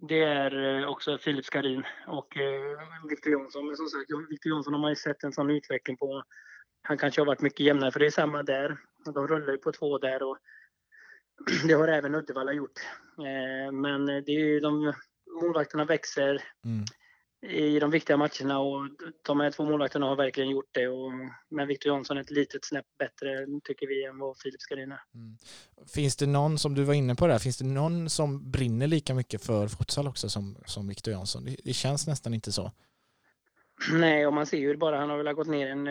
det 0.08 0.24
är 0.24 0.86
också 0.86 1.18
Filip 1.18 1.46
Skarin 1.46 1.84
och 2.08 2.38
eh, 2.38 3.08
Victor 3.10 3.34
Jonsson. 3.34 3.68
Men 3.68 3.76
som 3.76 3.88
sagt, 3.88 4.30
Victor 4.30 4.50
Jonsson 4.50 4.74
har 4.74 4.82
man 4.82 4.92
ju 4.92 4.96
sett 4.96 5.24
en 5.24 5.34
sån 5.34 5.50
utveckling 5.50 5.98
på. 5.98 6.24
Han 6.82 6.98
kanske 6.98 7.22
har 7.22 7.26
varit 7.26 7.42
mycket 7.42 7.60
jämnare, 7.66 7.92
för 7.92 8.00
det 8.00 8.06
är 8.06 8.12
samma 8.12 8.44
där. 8.44 8.78
De 9.14 9.28
rullar 9.28 9.52
ju 9.52 9.58
på 9.58 9.72
två 9.72 9.98
där 9.98 10.24
och 10.24 10.38
det 11.68 11.74
har 11.74 11.88
även 11.88 12.16
Uddevalla 12.16 12.54
gjort. 12.54 12.80
Eh, 13.18 13.72
men 13.72 14.06
det 14.06 14.32
är 14.32 14.46
ju 14.46 14.60
de 14.60 14.94
målvakterna 15.42 15.86
växer. 15.86 16.44
Mm 16.66 16.86
i 17.42 17.80
de 17.80 17.92
viktiga 17.92 18.18
matcherna 18.18 18.60
och 18.60 18.90
de 19.22 19.40
här 19.40 19.52
två 19.52 19.66
målvakterna 19.66 20.06
har 20.06 20.16
verkligen 20.16 20.50
gjort 20.50 20.70
det. 20.72 20.88
Och, 20.88 21.12
men 21.50 21.68
Victor 21.68 21.92
Jansson 21.92 22.18
är 22.18 22.22
ett 22.22 22.32
litet 22.32 22.66
snäpp 22.66 22.86
bättre 23.00 23.46
tycker 23.64 23.88
vi 23.88 24.06
än 24.06 24.20
vad 24.20 24.38
Filip 24.38 24.62
Skarin 24.62 24.92
är. 24.92 25.02
Mm. 25.14 25.38
Finns 25.94 26.16
det 26.16 26.26
någon, 26.26 26.60
som 26.60 26.76
du 26.76 26.84
var 26.84 26.94
inne 26.94 27.16
på 27.16 27.28
där, 27.28 27.40
finns 27.40 27.58
det 27.58 27.66
någon 27.66 28.10
som 28.10 28.52
brinner 28.52 28.88
lika 28.88 29.14
mycket 29.14 29.44
för 29.44 29.68
futsal 29.68 30.08
också 30.08 30.30
som, 30.30 30.58
som 30.66 30.88
Victor 30.88 31.14
Jansson? 31.14 31.46
Det, 31.46 31.56
det 31.64 31.74
känns 31.74 32.08
nästan 32.08 32.34
inte 32.34 32.52
så. 32.52 32.72
Nej, 33.92 34.28
och 34.28 34.34
man 34.34 34.46
ser 34.46 34.58
ju 34.58 34.78
bara, 34.78 35.00
han 35.00 35.10
har 35.10 35.18
väl 35.18 35.34
gått 35.34 35.48
ner 35.48 35.68
en 35.68 35.88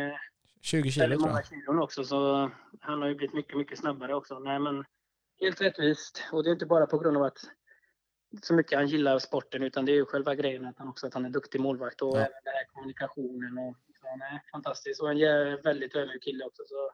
20 0.62 0.88
eh, 0.88 0.92
kilo 0.92 1.18
tror 1.18 1.30
jag. 1.30 1.46
kilon 1.46 1.78
också 1.78 2.04
så 2.04 2.50
han 2.80 3.02
har 3.02 3.08
ju 3.08 3.14
blivit 3.14 3.34
mycket, 3.34 3.56
mycket 3.56 3.78
snabbare 3.78 4.14
också. 4.14 4.38
Nej 4.38 4.58
men 4.58 4.84
helt 5.40 5.60
rättvist. 5.60 6.22
Och 6.32 6.44
det 6.44 6.50
är 6.50 6.52
inte 6.52 6.66
bara 6.66 6.86
på 6.86 6.98
grund 6.98 7.16
av 7.16 7.22
att 7.22 7.38
så 8.42 8.54
mycket 8.54 8.78
han 8.78 8.88
gillar 8.88 9.18
sporten 9.18 9.62
utan 9.62 9.84
det 9.84 9.92
är 9.92 9.96
ju 9.96 10.04
själva 10.06 10.34
grejen 10.34 10.64
att 10.66 10.78
han 10.78 10.88
också 10.88 11.06
att 11.06 11.14
han 11.14 11.24
är 11.24 11.30
duktig 11.30 11.60
målvakt 11.60 12.02
och 12.02 12.16
Ja. 12.16 12.20
även 12.20 12.30
den 12.44 12.54
här 12.54 12.64
kommunikationen. 12.74 13.58
Och, 13.58 13.76
så 14.00 14.08
han 14.08 14.20
är 14.20 14.42
fantastisk 14.52 15.02
och 15.02 15.10
en 15.12 15.62
väldigt 15.62 15.96
ödmjuk 15.96 16.22
kille 16.22 16.44
också 16.44 16.62
så 16.68 16.90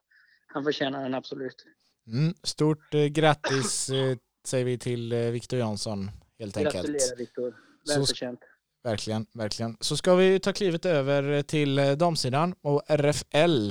han 0.46 0.64
förtjänar 0.64 1.02
den 1.02 1.14
absolut. 1.14 1.66
Mm, 2.06 2.34
stort 2.42 2.94
eh, 2.94 3.04
grattis 3.04 3.88
eh, 3.88 4.16
säger 4.46 4.64
vi 4.64 4.78
till 4.78 5.12
eh, 5.12 5.18
Viktor 5.18 5.58
Jansson 5.58 6.10
helt 6.38 6.56
enkelt. 6.56 6.74
Gratulerar 6.74 7.16
Viktor. 7.16 7.54
Välförtjänt. 7.88 8.40
Verkligen, 8.84 9.26
verkligen. 9.34 9.76
Så 9.80 9.96
ska 9.96 10.14
vi 10.14 10.40
ta 10.40 10.52
klivet 10.52 10.86
över 10.86 11.42
till 11.42 11.78
eh, 11.78 11.92
damsidan 11.92 12.54
och 12.62 12.82
RFL. 12.88 13.70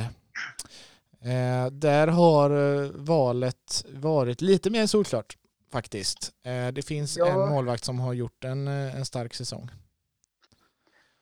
Eh, 1.24 1.72
där 1.72 2.08
har 2.08 2.50
eh, 2.84 2.90
valet 2.94 3.86
varit 3.94 4.42
lite 4.42 4.70
mer 4.70 4.88
solklart 4.88 5.38
faktiskt. 5.72 6.32
Eh, 6.44 6.68
det 6.68 6.82
finns 6.82 7.18
Ja. 7.18 7.28
en 7.44 7.50
målvakt 7.50 7.84
som 7.86 8.00
har 8.00 8.14
gjort 8.14 8.44
en, 8.44 8.68
eh, 8.68 8.96
en 8.96 9.06
stark 9.06 9.34
säsong. 9.34 9.70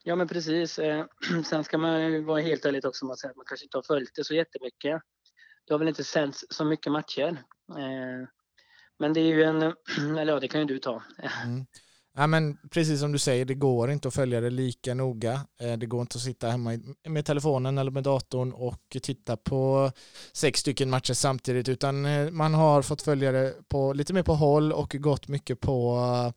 Ja 0.04 0.16
men 0.16 0.28
precis. 0.28 0.80
Eh, 0.80 1.06
Sen 1.46 1.64
ska 1.64 1.78
man 1.78 2.02
ju 2.02 2.24
vara 2.24 2.42
helt 2.42 2.66
ärlig 2.66 2.86
också 2.86 3.06
med 3.06 3.14
att 3.14 3.20
säga 3.20 3.32
att 3.32 3.38
man 3.38 3.46
kanske 3.46 3.64
inte 3.66 3.78
har 3.78 3.84
följt 3.84 4.16
det 4.16 4.24
så 4.24 4.34
jättemycket. 4.36 5.02
Det 5.68 5.74
har 5.74 5.80
väl 5.80 5.88
inte 5.88 6.04
sänds 6.04 6.46
så 6.50 6.66
mycket 6.66 6.92
matcher. 6.92 7.44
Men 9.00 9.14
det 9.14 9.20
är 9.20 9.26
ju 9.26 9.44
en, 9.44 9.62
eller 10.20 10.34
ja 10.34 10.40
det 10.40 10.48
kan 10.48 10.62
ju 10.62 10.66
du 10.68 10.80
ta. 10.80 11.04
Mm. 11.44 11.66
Ja, 12.18 12.28
men 12.28 12.58
precis 12.70 13.00
som 13.00 13.12
du 13.12 13.20
säger, 13.20 13.46
det 13.46 13.54
går 13.54 13.92
inte 13.92 14.08
att 14.08 14.14
följa 14.14 14.42
det 14.42 14.50
lika 14.50 14.94
noga. 14.94 15.46
Eh, 15.62 15.78
Det 15.78 15.86
går 15.86 16.02
inte 16.02 16.16
att 16.18 16.22
sitta 16.22 16.50
hemma 16.50 16.80
med 17.08 17.26
telefonen 17.26 17.78
eller 17.78 17.92
med 17.92 18.04
datorn 18.04 18.52
och 18.54 18.98
titta 19.02 19.38
på 19.38 19.92
sex 20.34 20.60
stycken 20.60 20.90
matcher 20.90 21.14
samtidigt, 21.14 21.70
utan 21.70 22.06
eh, 22.06 22.30
man 22.32 22.54
har 22.54 22.82
fått 22.82 23.02
följa 23.02 23.32
det 23.32 23.54
på, 23.68 23.94
lite 23.94 24.14
mer 24.14 24.24
på 24.24 24.34
håll 24.36 24.74
och 24.74 24.96
gått 25.00 25.28
mycket 25.28 25.60
på, 25.60 26.34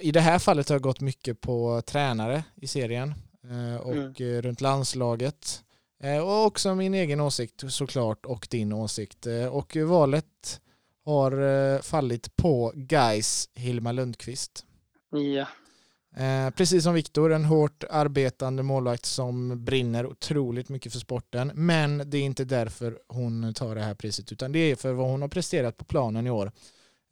i 0.00 0.12
det 0.12 0.20
här 0.20 0.38
fallet 0.38 0.68
har 0.68 0.74
jag 0.74 0.82
gått 0.82 1.00
mycket 1.00 1.40
på 1.40 1.82
tränare 1.86 2.44
i 2.56 2.66
serien 2.66 3.14
eh, 3.50 3.76
och 3.80 4.20
eh, 4.20 4.42
runt 4.42 4.60
landslaget. 4.60 5.60
Och 6.22 6.44
också 6.46 6.74
min 6.74 6.94
egen 6.94 7.20
åsikt 7.20 7.64
såklart 7.68 8.26
och 8.26 8.46
din 8.50 8.72
åsikt. 8.72 9.26
Och 9.50 9.76
valet 9.76 10.60
har 11.04 11.82
fallit 11.82 12.36
på 12.36 12.72
Guys 12.74 13.48
Hilma 13.54 13.92
Lundqvist. 13.92 14.64
Ja, 15.14 15.46
Eh, 16.16 16.50
precis 16.50 16.84
som 16.84 16.94
Viktor, 16.94 17.32
en 17.32 17.44
hårt 17.44 17.84
arbetande 17.90 18.62
målvakt 18.62 19.06
som 19.06 19.64
brinner 19.64 20.06
otroligt 20.06 20.68
mycket 20.68 20.92
för 20.92 20.98
sporten. 20.98 21.52
Men 21.54 22.10
det 22.10 22.18
är 22.18 22.22
inte 22.22 22.44
därför 22.44 22.98
hon 23.08 23.54
tar 23.54 23.74
det 23.74 23.80
här 23.80 23.94
priset, 23.94 24.32
utan 24.32 24.52
det 24.52 24.58
är 24.58 24.76
för 24.76 24.92
vad 24.92 25.10
hon 25.10 25.22
har 25.22 25.28
presterat 25.28 25.76
på 25.76 25.84
planen 25.84 26.26
i 26.26 26.30
år. 26.30 26.52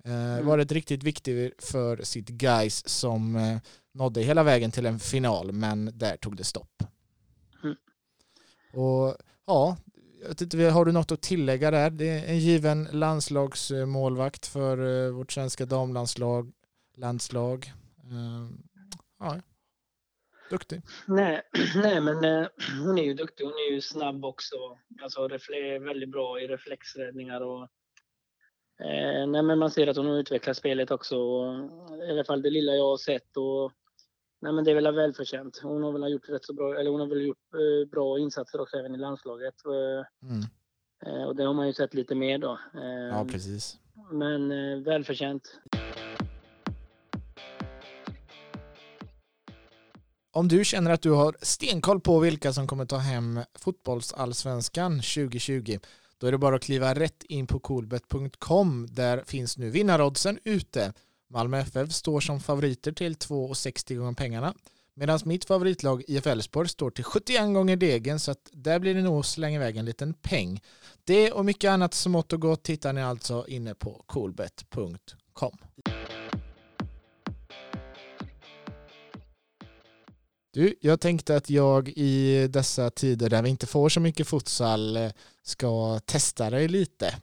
Eh, 0.04 0.44
Varit 0.44 0.72
riktigt 0.72 1.02
viktig 1.02 1.52
för 1.58 2.02
sitt 2.02 2.28
guys 2.28 2.88
som 2.88 3.36
eh, 3.36 3.58
nådde 3.94 4.22
hela 4.22 4.42
vägen 4.42 4.70
till 4.70 4.86
en 4.86 4.98
final, 4.98 5.52
men 5.52 5.90
där 5.94 6.16
tog 6.16 6.36
det 6.36 6.44
stopp. 6.44 6.82
Mm. 7.64 7.76
Och 8.72 9.16
ja, 9.46 9.76
inte, 10.40 10.64
har 10.64 10.84
du 10.84 10.92
något 10.92 11.12
att 11.12 11.20
tillägga 11.22 11.70
där? 11.70 11.90
Det 11.90 12.08
är 12.08 12.26
en 12.26 12.38
given 12.38 12.88
landslagsmålvakt 12.92 14.46
för 14.46 15.06
eh, 15.06 15.12
vårt 15.12 15.32
svenska 15.32 15.66
damlandslag. 15.66 16.52
Landslag. 16.96 17.72
Eh, 18.10 18.48
ja, 19.18 19.40
duktig. 20.50 20.82
nej, 21.06 21.42
nej 21.76 22.00
men 22.00 22.24
eh, 22.24 22.46
hon 22.84 22.98
är 22.98 23.04
ju 23.04 23.14
duktig. 23.14 23.44
Hon 23.44 23.52
är 23.52 23.72
ju 23.72 23.80
snabb 23.80 24.24
också. 24.24 24.56
Alltså 25.02 25.28
väldigt 25.80 26.10
bra 26.10 26.40
i 26.40 26.46
reflexräddningar 26.46 27.40
och 27.40 27.62
eh, 28.80 29.26
nej, 29.26 29.42
men 29.42 29.58
man 29.58 29.70
ser 29.70 29.86
att 29.86 29.96
hon 29.96 30.06
har 30.06 30.16
utvecklat 30.16 30.56
spelet 30.56 30.90
också. 30.90 31.16
Och, 31.16 31.70
I 32.08 32.10
alla 32.10 32.24
fall 32.24 32.42
det 32.42 32.50
lilla 32.50 32.72
jag 32.72 32.90
har 32.90 32.96
sett. 32.96 33.36
Och, 33.36 33.72
nej, 34.40 34.52
men 34.52 34.64
det 34.64 34.70
är 34.70 34.74
väl 34.74 34.94
välförtjänt. 34.94 35.60
Hon 35.62 35.82
har 35.82 35.92
väl 35.92 36.12
gjort 36.12 36.28
rätt 36.28 36.44
så 36.44 36.54
bra, 36.54 36.78
eller 36.78 36.90
hon 36.90 37.00
har 37.00 37.06
väl 37.06 37.26
gjort 37.26 37.54
eh, 37.54 37.90
bra 37.90 38.18
insatser 38.18 38.60
också 38.60 38.76
även 38.76 38.94
i 38.94 38.98
landslaget. 38.98 39.54
Mm. 40.22 40.42
eh, 41.06 41.24
och 41.24 41.36
det 41.36 41.44
har 41.44 41.54
man 41.54 41.66
ju 41.66 41.72
sett 41.72 41.94
lite 41.94 42.14
mer 42.14 42.38
då. 42.38 42.58
Ja, 43.10 43.26
precis. 43.30 43.78
men 44.10 44.52
eh, 44.52 44.78
välförtjänt. 44.78 45.60
Om 50.34 50.48
du 50.48 50.64
känner 50.64 50.90
att 50.90 51.02
du 51.02 51.10
har 51.10 51.36
stenkoll 51.42 52.00
på 52.00 52.18
vilka 52.18 52.52
som 52.52 52.66
kommer 52.66 52.86
ta 52.86 52.96
hem 52.96 53.40
fotbollsallsvenskan 53.54 54.92
2020 54.92 55.78
då 56.18 56.26
är 56.26 56.32
det 56.32 56.38
bara 56.38 56.56
att 56.56 56.62
kliva 56.62 56.94
rätt 56.94 57.22
in 57.22 57.46
på 57.46 57.58
coolbet.com. 57.58 58.86
Där 58.90 59.22
finns 59.26 59.58
nu 59.58 59.70
vinnaroddsen 59.70 60.38
ute. 60.44 60.92
Malmö 61.30 61.58
FF 61.58 61.92
står 61.92 62.20
som 62.20 62.40
favoriter 62.40 62.92
till 62.92 63.14
2,60 63.14 63.96
gånger 63.96 64.12
pengarna. 64.12 64.54
Medan 64.94 65.20
mitt 65.24 65.44
favoritlag 65.44 66.02
IF 66.08 66.26
Elfsborg 66.26 66.68
står 66.68 66.90
till 66.90 67.04
71 67.04 67.54
gånger 67.54 67.76
degen 67.76 68.20
så 68.20 68.30
att 68.30 68.50
där 68.52 68.78
blir 68.78 68.94
det 68.94 69.02
nog 69.02 69.20
att 69.20 69.26
slänga 69.26 69.56
iväg 69.56 69.76
en 69.76 69.84
liten 69.84 70.14
peng. 70.14 70.60
Det 71.04 71.32
och 71.32 71.44
mycket 71.44 71.70
annat 71.70 71.94
smått 71.94 72.32
och 72.32 72.40
gott 72.40 72.68
hittar 72.68 72.92
ni 72.92 73.02
alltså 73.02 73.44
inne 73.48 73.74
på 73.74 74.04
coolbet.com. 74.06 75.58
Du, 80.54 80.74
jag 80.80 81.00
tänkte 81.00 81.36
att 81.36 81.50
jag 81.50 81.88
i 81.88 82.46
dessa 82.48 82.90
tider 82.90 83.30
där 83.30 83.42
vi 83.42 83.48
inte 83.48 83.66
får 83.66 83.88
så 83.88 84.00
mycket 84.00 84.28
futsal 84.28 84.96
eh, 84.96 85.10
ska 85.42 85.98
testa 86.04 86.50
dig 86.50 86.68
lite. 86.68 87.14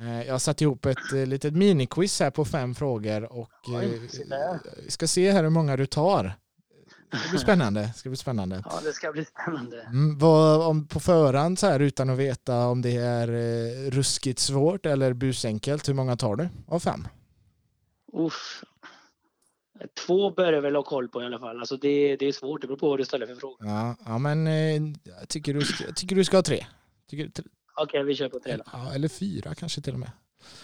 Eh, 0.00 0.22
Jag 0.26 0.34
har 0.34 0.38
satt 0.38 0.60
ihop 0.60 0.86
ett 0.86 1.12
eh, 1.14 1.26
litet 1.26 1.54
miniquiz 1.54 2.20
här 2.20 2.30
på 2.30 2.44
fem 2.44 2.74
frågor 2.74 3.32
och 3.32 3.50
Oj, 3.66 4.00
vi 4.84 4.90
ska 4.90 5.06
se 5.08 5.32
här 5.32 5.42
hur 5.42 5.50
många 5.50 5.76
du 5.76 5.86
tar. 5.86 6.34
Det 7.10 7.16
ska 7.18 7.30
bli 7.30 7.38
spännande. 7.38 7.80
Det 7.80 7.92
ska 7.98 8.08
bli 8.08 8.16
spännande. 8.16 8.62
Ja, 8.70 8.80
det 8.84 8.92
ska 8.92 9.12
bli 9.12 9.24
spännande. 9.24 9.82
Mm, 9.82 10.18
vad, 10.18 10.66
om 10.66 10.86
på 10.86 11.00
förhand 11.00 11.58
så 11.58 11.66
här 11.66 11.80
utan 11.80 12.10
att 12.10 12.18
veta 12.18 12.66
om 12.66 12.82
det 12.82 12.96
är 12.96 13.28
eh, 13.28 13.90
ruskigt 13.90 14.38
svårt 14.38 14.86
eller 14.86 15.12
busenkelt, 15.12 15.88
hur 15.88 15.94
många 15.94 16.16
tar 16.16 16.36
du 16.36 16.48
av 16.66 16.80
fem? 16.80 17.08
Uff. 18.12 18.62
Två 20.06 20.30
bör 20.30 20.52
jag 20.52 20.62
väl 20.62 20.76
ha 20.76 20.82
koll 20.82 21.08
på 21.08 21.22
i 21.22 21.24
alla 21.26 21.38
fall. 21.38 21.58
Alltså 21.60 21.76
det, 21.76 22.16
det 22.16 22.26
är 22.26 22.32
svårt, 22.32 22.60
det 22.60 22.66
beror 22.66 22.78
på 22.78 22.88
vad 22.88 22.98
du 22.98 23.04
ställer 23.04 23.26
för 23.26 23.34
frågor. 23.34 23.66
Ja, 23.66 23.96
ja 24.06 24.18
men 24.18 24.46
eh, 24.46 24.74
jag 25.18 25.28
tycker 25.28 25.54
du 25.54 25.60
ska, 25.60 25.84
jag 25.84 25.96
tycker 25.96 26.16
du 26.16 26.24
ska 26.24 26.36
ha 26.36 26.42
tre. 26.42 26.66
Tycker, 27.10 27.30
Okej, 27.76 28.04
vi 28.04 28.14
kör 28.14 28.28
på 28.28 28.40
tre 28.40 28.56
då. 28.56 28.62
ja, 28.72 28.92
eller 28.94 29.08
fyra 29.08 29.54
kanske 29.54 29.80
till 29.80 29.92
och 29.92 29.98
med. 30.00 30.10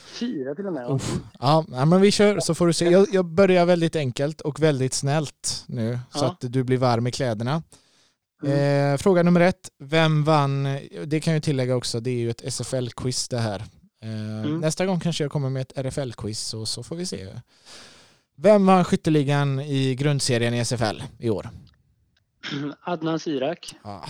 Fyra 0.07 0.55
till 0.55 0.67
och 0.67 0.73
med. 0.73 0.91
Uff. 0.91 1.13
Ja, 1.41 1.65
men 1.69 2.01
vi 2.01 2.11
kör 2.11 2.41
så 2.41 2.55
får 2.55 2.67
du 2.67 2.73
se. 2.73 2.85
Jag, 2.91 3.07
jag 3.13 3.25
börjar 3.25 3.67
väldigt 3.67 3.97
enkelt 3.97 4.41
och 4.41 4.61
väldigt 4.63 4.93
snällt 4.95 5.65
nu 5.67 5.99
så 6.13 6.19
Ja. 6.25 6.27
att 6.31 6.53
du 6.53 6.65
blir 6.65 6.79
varm 6.79 7.07
i 7.07 7.11
kläderna. 7.13 7.63
Mm. 8.45 8.93
Eh, 8.93 8.99
fråga 8.99 9.23
nummer 9.23 9.41
ett. 9.41 9.71
Vem 9.79 10.25
vann? 10.25 10.79
Det 11.05 11.21
kan 11.21 11.33
jag 11.35 11.43
tillägga 11.43 11.77
också, 11.77 12.01
det 12.01 12.11
är 12.11 12.19
ju 12.19 12.31
ett 12.31 12.43
SFL-quiz 12.45 13.29
det 13.31 13.39
här. 13.39 13.59
Eh, 14.03 14.09
Mm. 14.45 14.61
Nästa 14.61 14.87
gång 14.87 15.01
kanske 15.01 15.25
jag 15.25 15.31
kommer 15.33 15.51
med 15.51 15.63
ett 15.63 15.73
RFL-quiz 15.79 16.55
och 16.55 16.69
så 16.69 16.83
får 16.83 16.97
vi 16.97 17.07
se. 17.07 17.27
Vem 18.37 18.67
vann 18.67 18.85
skytteligan 18.85 19.61
i 19.61 19.95
grundserien 19.95 20.55
i 20.55 20.65
SFL 20.65 21.03
i 21.19 21.31
år? 21.31 21.51
Adnan 22.81 23.19
Sirak. 23.19 23.75
Ah, 23.83 24.09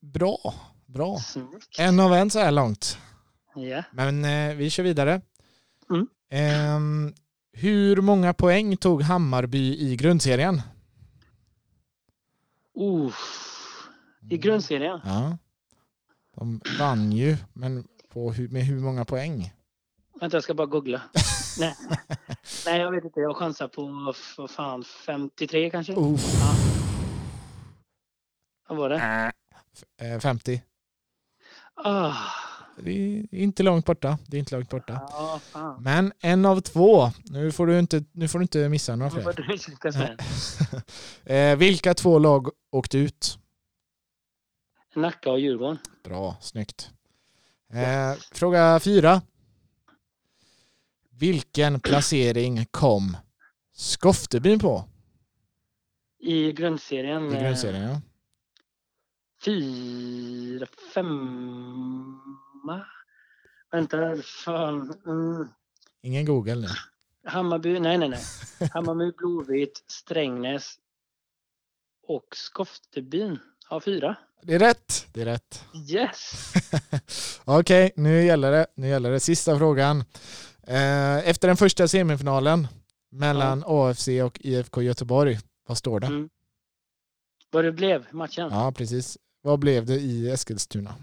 bra, 0.00 0.54
bra. 0.86 1.18
Snyggt. 1.18 1.78
En 1.78 2.00
av 2.00 2.14
en 2.14 2.30
så 2.30 2.38
här 2.38 2.50
långt. 2.52 2.98
Ja. 3.54 3.82
Men 3.92 4.24
eh, 4.24 4.56
vi 4.56 4.70
kör 4.70 4.82
vidare. 4.82 5.20
Mm. 5.90 6.06
Ehm, 6.30 7.14
hur 7.52 7.96
många 7.96 8.34
poäng 8.34 8.76
tog 8.76 9.02
Hammarby 9.02 9.78
i 9.78 9.96
grundserien? 9.96 10.62
Uff. 12.74 13.48
I 14.30 14.38
grundserien? 14.38 15.00
Ja. 15.04 15.38
De 16.36 16.60
vann 16.78 17.12
ju, 17.12 17.36
men 17.52 17.84
på 18.08 18.34
med 18.50 18.62
hur 18.64 18.80
många 18.80 19.04
poäng? 19.04 19.52
Vänta, 20.20 20.36
jag 20.36 20.44
ska 20.44 20.54
bara 20.54 20.66
googla. 20.66 21.02
Nej. 21.58 21.74
Nej, 22.70 22.80
jag 22.80 22.90
vet 22.90 23.04
inte. 23.04 23.20
Jag 23.20 23.36
chansar 23.36 23.68
på, 23.68 24.14
vad 24.36 24.50
fan, 24.50 24.84
53 24.84 25.70
kanske? 25.70 25.92
Uff. 25.92 26.34
Ja. 26.40 26.54
Vad 28.68 28.78
var 28.78 28.88
det? 28.88 29.32
Äh. 30.00 30.14
Eh, 30.14 30.20
50. 30.20 30.62
Ah. 31.74 32.14
Det 32.76 32.90
är 32.90 33.34
inte 33.34 33.62
långt 33.62 33.86
borta. 33.86 34.18
Det 34.26 34.36
är 34.36 34.38
inte 34.38 34.54
långt 34.54 34.70
borta. 34.70 35.00
Ja, 35.10 35.40
fan. 35.42 35.82
Men 35.82 36.12
en 36.20 36.46
av 36.46 36.60
två. 36.60 37.10
Nu 37.24 37.52
får 37.52 37.66
du 37.66 37.78
inte, 37.78 38.04
nu 38.12 38.28
får 38.28 38.38
du 38.38 38.42
inte 38.42 38.68
missa 38.68 38.96
några 38.96 39.10
fler. 39.10 39.32
eh, 41.32 41.56
vilka 41.56 41.94
två 41.94 42.18
lag 42.18 42.48
åkte 42.70 42.98
ut? 42.98 43.38
Nacka 44.94 45.30
och 45.30 45.40
Djurgården. 45.40 45.78
Bra, 46.04 46.36
snyggt. 46.40 46.90
Eh, 47.72 48.14
fråga 48.32 48.80
fyra. 48.80 49.22
Vilken 51.18 51.80
placering 51.80 52.64
kom 52.70 53.16
Skoftebyn 53.76 54.58
på 54.58 54.84
I 56.18 56.52
grundserien. 56.52 57.36
i 57.36 57.40
grundserien? 57.40 57.82
Ja. 57.90 58.00
Fyra, 59.44 60.66
femma. 60.94 62.86
Vänta, 63.72 64.16
fan. 64.44 64.94
Mm. 65.06 65.48
Ingen 66.02 66.24
Google 66.24 66.54
nu. 66.54 66.68
Hammarby, 67.26 67.80
nej 67.80 67.98
nej 67.98 68.08
nej. 68.08 68.20
Hammarby, 68.72 69.12
Blåvitt, 69.16 69.84
Strängnäs 69.86 70.74
och 72.06 72.36
Skoftebyn 72.36 73.38
har 73.64 73.80
fyra. 73.80 74.16
Det 74.42 74.54
är 74.54 74.58
rätt. 74.58 75.06
Det 75.12 75.20
är 75.20 75.24
rätt. 75.24 75.64
Yes! 75.90 76.52
Okej, 77.44 77.92
nu 77.96 78.24
gäller 78.24 78.52
det. 78.52 78.66
Nu 78.74 78.88
gäller 78.88 79.10
det. 79.10 79.20
Sista 79.20 79.58
frågan. 79.58 80.04
Eh, 80.68 81.28
Efter 81.28 81.48
den 81.48 81.56
första 81.56 81.88
semifinalen 81.88 82.68
mellan 83.10 83.64
AFC 83.66 84.08
och 84.08 84.40
IFK 84.40 84.82
Göteborg, 84.82 85.38
vad 85.66 85.78
står 85.78 86.00
det? 86.00 86.06
Mm. 86.06 86.30
Vad 87.50 87.64
det 87.64 87.72
blev 87.72 88.06
matchen? 88.14 88.48
Ja, 88.52 88.72
precis. 88.72 89.18
Vad 89.42 89.58
blev 89.58 89.86
det 89.86 89.94
i 89.94 90.30
Eskilstuna? 90.30 90.94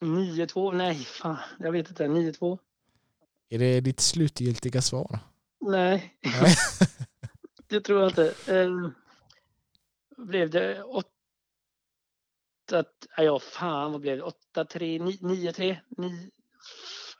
9-2? 0.00 0.72
Nej, 0.72 0.94
fan. 0.94 1.36
Jag 1.58 1.72
vet 1.72 1.88
inte. 1.88 2.04
9-2? 2.06 2.58
Är 3.48 3.58
det 3.58 3.80
ditt 3.80 4.00
slutgiltiga 4.00 4.82
svar? 4.82 5.18
Nej, 5.60 6.16
Nej. 6.22 6.56
det 7.68 7.80
tror 7.80 8.00
jag 8.00 8.10
inte. 8.10 8.34
Eh, 8.46 8.70
blev 10.16 10.50
det 10.50 10.82
8... 10.82 11.08
Ja, 13.16 13.38
fan 13.38 13.92
vad 13.92 14.00
blev 14.00 14.18
det? 14.18 14.24
8-3? 14.54 14.98
9-3? 15.20 15.76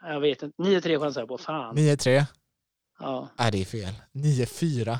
9... 0.04 0.12
Jag 0.12 0.20
vet 0.20 0.42
inte. 0.42 0.62
9-3 0.62 1.00
chansar 1.00 1.20
jag 1.20 1.28
på. 1.28 1.38
Fan. 1.38 1.76
9-3? 1.76 2.24
Ja. 3.00 3.28
Nej, 3.38 3.52
det 3.52 3.60
är 3.60 3.64
fel. 3.64 3.94
9-4. 4.14 4.98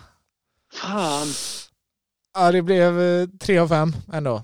Fan. 0.73 1.26
Ja, 2.34 2.52
det 2.52 2.62
blev 2.62 3.00
eh, 3.00 3.26
3 3.40 3.58
av 3.58 3.68
5 3.68 3.92
ändå. 4.12 4.42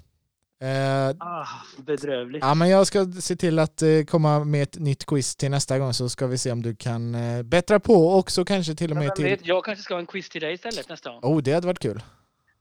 Eh, 0.63 1.17
Ah, 1.19 1.47
bedrövligt. 1.79 2.45
Ja, 2.45 2.55
men 2.55 2.69
jag 2.69 2.87
ska 2.87 3.07
se 3.21 3.37
till 3.37 3.59
att 3.59 3.83
eh, 3.83 4.03
komma 4.09 4.45
med 4.45 4.63
ett 4.63 4.79
nytt 4.79 5.05
quiz 5.07 5.37
till 5.37 5.51
nästa 5.51 5.79
gång 5.79 5.95
så 5.95 6.09
ska 6.09 6.27
vi 6.27 6.39
se 6.39 6.53
om 6.53 6.63
du 6.63 6.77
kan 6.77 7.15
eh, 7.15 7.43
bättra 7.43 7.81
på 7.81 8.09
och 8.09 8.31
så 8.31 8.45
kanske 8.45 8.75
till 8.75 8.91
och 8.91 8.97
med 8.97 9.15
till... 9.17 9.25
vet, 9.25 9.47
jag 9.47 9.65
kanske 9.65 9.83
ska 9.85 9.95
ha 9.95 10.01
en 10.01 10.07
quiz 10.07 10.29
till 10.29 10.41
dig 10.41 10.55
istället 10.55 10.89
nästa 10.89 11.11
gång. 11.11 11.21
Oh, 11.23 11.43
det 11.43 11.53
hade 11.53 11.67
varit 11.67 11.79
kul. 11.79 12.03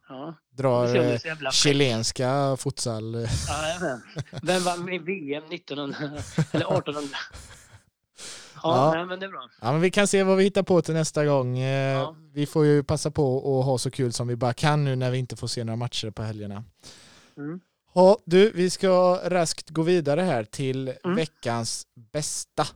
Ja. 0.10 0.34
Dra 0.58 0.82
Vi 0.82 0.88
ser 0.92 1.00
om 1.00 1.04
du 1.06 1.10
är 1.10 1.14
eh, 1.14 1.20
så 1.20 1.28
jävla 1.28 1.52
fräck. 1.52 1.56
chilenska 1.58 2.58
futsal. 2.60 3.16
eh. 3.16 3.30
Jajamän. 3.50 4.02
Vem 4.42 4.64
vann 4.64 4.86
VM 5.06 5.44
1900 5.52 5.98
eller 6.52 6.66
1800? 6.78 7.18
Ja. 8.64 8.92
Nej, 8.96 9.06
men 9.06 9.20
det 9.20 9.26
är 9.26 9.30
bra. 9.30 9.50
Ja, 9.62 9.72
men 9.72 9.82
vi 9.82 9.92
kan 9.92 10.08
se 10.08 10.24
vad 10.24 10.38
vi 10.38 10.44
hittar 10.44 10.64
på 10.64 10.82
till 10.82 10.94
nästa 10.94 11.26
gång. 11.26 11.60
Eh, 11.60 11.94
Ja. 11.94 12.16
Vi 12.34 12.46
får 12.46 12.66
ju 12.66 12.84
passa 12.84 13.12
på 13.12 13.38
att 13.60 13.66
ha 13.66 13.78
så 13.78 13.92
kul 13.92 14.14
som 14.14 14.28
vi 14.28 14.36
bara 14.36 14.54
kan 14.54 14.84
nu 14.86 14.96
när 14.96 15.12
vi 15.12 15.18
inte 15.18 15.36
får 15.36 15.48
se 15.48 15.64
några 15.64 15.76
matcher 15.78 16.12
på 16.12 16.22
helgerna. 16.24 16.64
Mm. 17.38 17.60
Ja, 17.94 18.18
du, 18.26 18.52
vi 18.52 18.70
ska 18.70 19.20
raskt 19.26 19.70
gå 19.70 19.82
vidare 19.82 20.22
här 20.22 20.44
till 20.44 20.94
Mm. 21.04 21.16
veckans 21.16 21.88
bästa. 22.14 22.68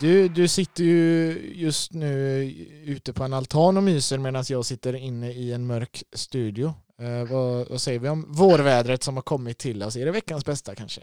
Du, 0.00 0.28
du 0.28 0.48
sitter 0.48 0.84
ju 0.84 1.32
just 1.54 1.92
nu 1.92 2.42
ute 2.86 3.12
på 3.12 3.24
en 3.24 3.32
altan 3.32 3.76
och 3.76 3.82
myser 3.82 4.18
medan 4.18 4.44
jag 4.48 4.64
sitter 4.64 4.94
inne 4.96 5.32
i 5.32 5.52
en 5.52 5.66
mörk 5.66 6.02
studio. 6.12 6.74
Eh, 7.00 7.30
vad, 7.32 7.68
vad 7.68 7.80
säger 7.80 7.98
vi 7.98 8.08
om 8.08 8.32
vårvädret 8.32 9.02
som 9.02 9.16
har 9.16 9.22
kommit 9.22 9.58
till 9.58 9.82
oss? 9.82 9.96
Är 9.96 10.04
det 10.04 10.10
veckans 10.10 10.44
bästa 10.44 10.74
kanske? 10.74 11.00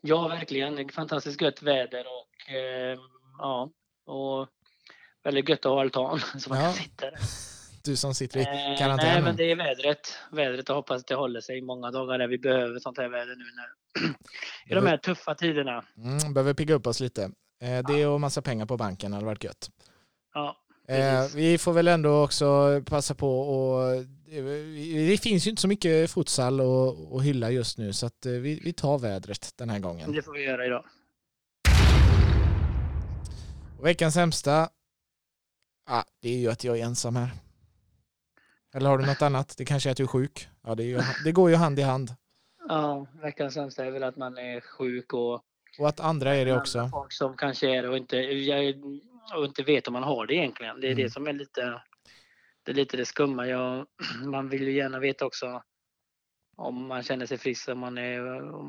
Ja, 0.00 0.28
verkligen. 0.28 0.88
Fantastiskt 0.88 1.40
gött 1.40 1.62
väder 1.62 2.04
och 2.06 2.54
eh, 2.54 2.98
ja, 3.38 3.70
och 4.06 4.48
väldigt 5.24 5.48
gött 5.48 5.66
att 5.66 5.72
ha 5.72 5.80
altan 5.80 6.20
så 6.38 6.50
man 6.50 6.58
Ja. 6.58 6.64
kan 6.64 6.74
sitta 6.74 7.10
där. 7.10 7.18
Du 7.84 7.96
som 7.96 8.14
sitter 8.14 8.40
i 8.40 8.42
Eh, 8.42 8.78
karantän. 8.78 9.06
nej, 9.06 9.16
nu. 9.18 9.22
men 9.24 9.36
det 9.36 9.50
är 9.50 9.56
vädret. 9.56 10.18
Vädret 10.32 10.70
och 10.70 10.76
hoppas 10.76 11.04
det 11.04 11.14
håller 11.14 11.40
sig 11.40 11.60
många 11.60 11.90
dagar 11.90 12.18
där 12.18 12.26
vi 12.28 12.38
behöver 12.38 12.78
sånt 12.78 12.98
här 12.98 13.08
väder 13.08 13.36
nu 13.36 13.44
när 13.44 13.83
i 14.66 14.74
de 14.74 14.86
här 14.86 14.96
tuffa 14.96 15.34
tiderna. 15.34 15.84
Mm, 15.96 16.34
behöver 16.34 16.54
pigga 16.54 16.74
upp 16.74 16.86
oss 16.86 17.00
lite. 17.00 17.30
Eh, 17.62 17.86
det 17.86 18.06
och 18.06 18.20
massa 18.20 18.42
pengar 18.42 18.66
på 18.66 18.76
banken 18.76 19.12
hade 19.12 19.26
varit 19.26 19.44
gött. 19.44 19.70
Ja, 20.34 20.56
Eh, 20.88 20.96
Precis. 20.96 21.34
vi 21.34 21.58
får 21.58 21.72
väl 21.72 21.88
ändå 21.88 22.24
också 22.24 22.82
passa 22.86 23.14
på 23.14 23.40
och 23.40 24.04
det 25.08 25.20
finns 25.22 25.46
ju 25.46 25.50
inte 25.50 25.62
så 25.62 25.68
mycket 25.68 26.10
futsal 26.10 26.60
och, 26.60 27.12
och 27.12 27.24
hylla 27.24 27.50
just 27.50 27.78
nu 27.78 27.92
så 27.92 28.06
att 28.06 28.26
eh, 28.26 28.32
vi, 28.32 28.60
vi 28.64 28.72
tar 28.72 28.98
vädret 28.98 29.52
den 29.56 29.70
här 29.70 29.78
gången. 29.78 30.12
det 30.12 30.22
får 30.22 30.32
vi 30.32 30.44
göra 30.44 30.66
idag. 30.66 30.84
Och 33.78 33.86
veckans 33.86 34.14
sämsta, 34.14 34.68
ah, 35.86 36.02
det 36.22 36.28
är 36.28 36.38
ju 36.38 36.50
att 36.50 36.64
jag 36.64 36.78
är 36.78 36.84
ensam 36.84 37.16
här. 37.16 37.30
Eller 38.74 38.90
har 38.90 38.98
du 38.98 39.06
något 39.06 39.22
annat? 39.22 39.54
Det 39.58 39.64
kanske 39.64 39.88
är 39.88 39.90
att 39.90 39.96
du 39.96 40.02
är 40.02 40.06
sjuk? 40.08 40.48
Ja, 40.62 40.74
det, 40.74 40.82
ju, 40.84 41.00
det 41.24 41.32
går 41.32 41.50
ju 41.50 41.56
hand 41.56 41.78
i 41.78 41.82
hand. 41.82 42.14
Ja, 42.68 43.06
veckans 43.22 43.54
sämsta 43.54 43.84
är 43.84 43.90
väl 43.90 44.02
att 44.02 44.16
man 44.16 44.38
är 44.38 44.60
sjuk 44.60 45.12
och 45.12 45.44
Och 45.78 45.88
att 45.88 46.00
andra 46.00 46.34
är 46.34 46.44
det 46.44 46.56
också. 46.56 46.88
folk 46.92 47.12
som 47.12 47.36
kanske 47.36 47.76
är 47.78 47.82
det 47.82 47.88
och 47.88 47.96
inte, 47.96 48.16
och 49.36 49.44
inte 49.44 49.62
vet 49.62 49.86
om 49.86 49.92
man 49.92 50.02
har 50.02 50.26
det 50.26 50.34
egentligen. 50.34 50.80
Det 50.80 50.86
är 50.86 50.92
Mm. 50.92 51.04
det 51.04 51.10
som 51.10 51.26
är 51.26 51.32
lite 51.32 51.82
det, 52.62 52.70
är 52.72 52.74
lite 52.74 52.96
det 52.96 53.04
skumma. 53.06 53.46
Jag, 53.46 53.86
man 54.24 54.48
vill 54.48 54.62
ju 54.62 54.72
gärna 54.72 54.98
veta 54.98 55.26
också 55.26 55.62
om 56.56 56.86
man 56.86 57.02
känner 57.02 57.26
sig 57.26 57.38
frisk, 57.38 57.68
om 57.68 57.78
man, 57.78 57.98
är, 57.98 58.20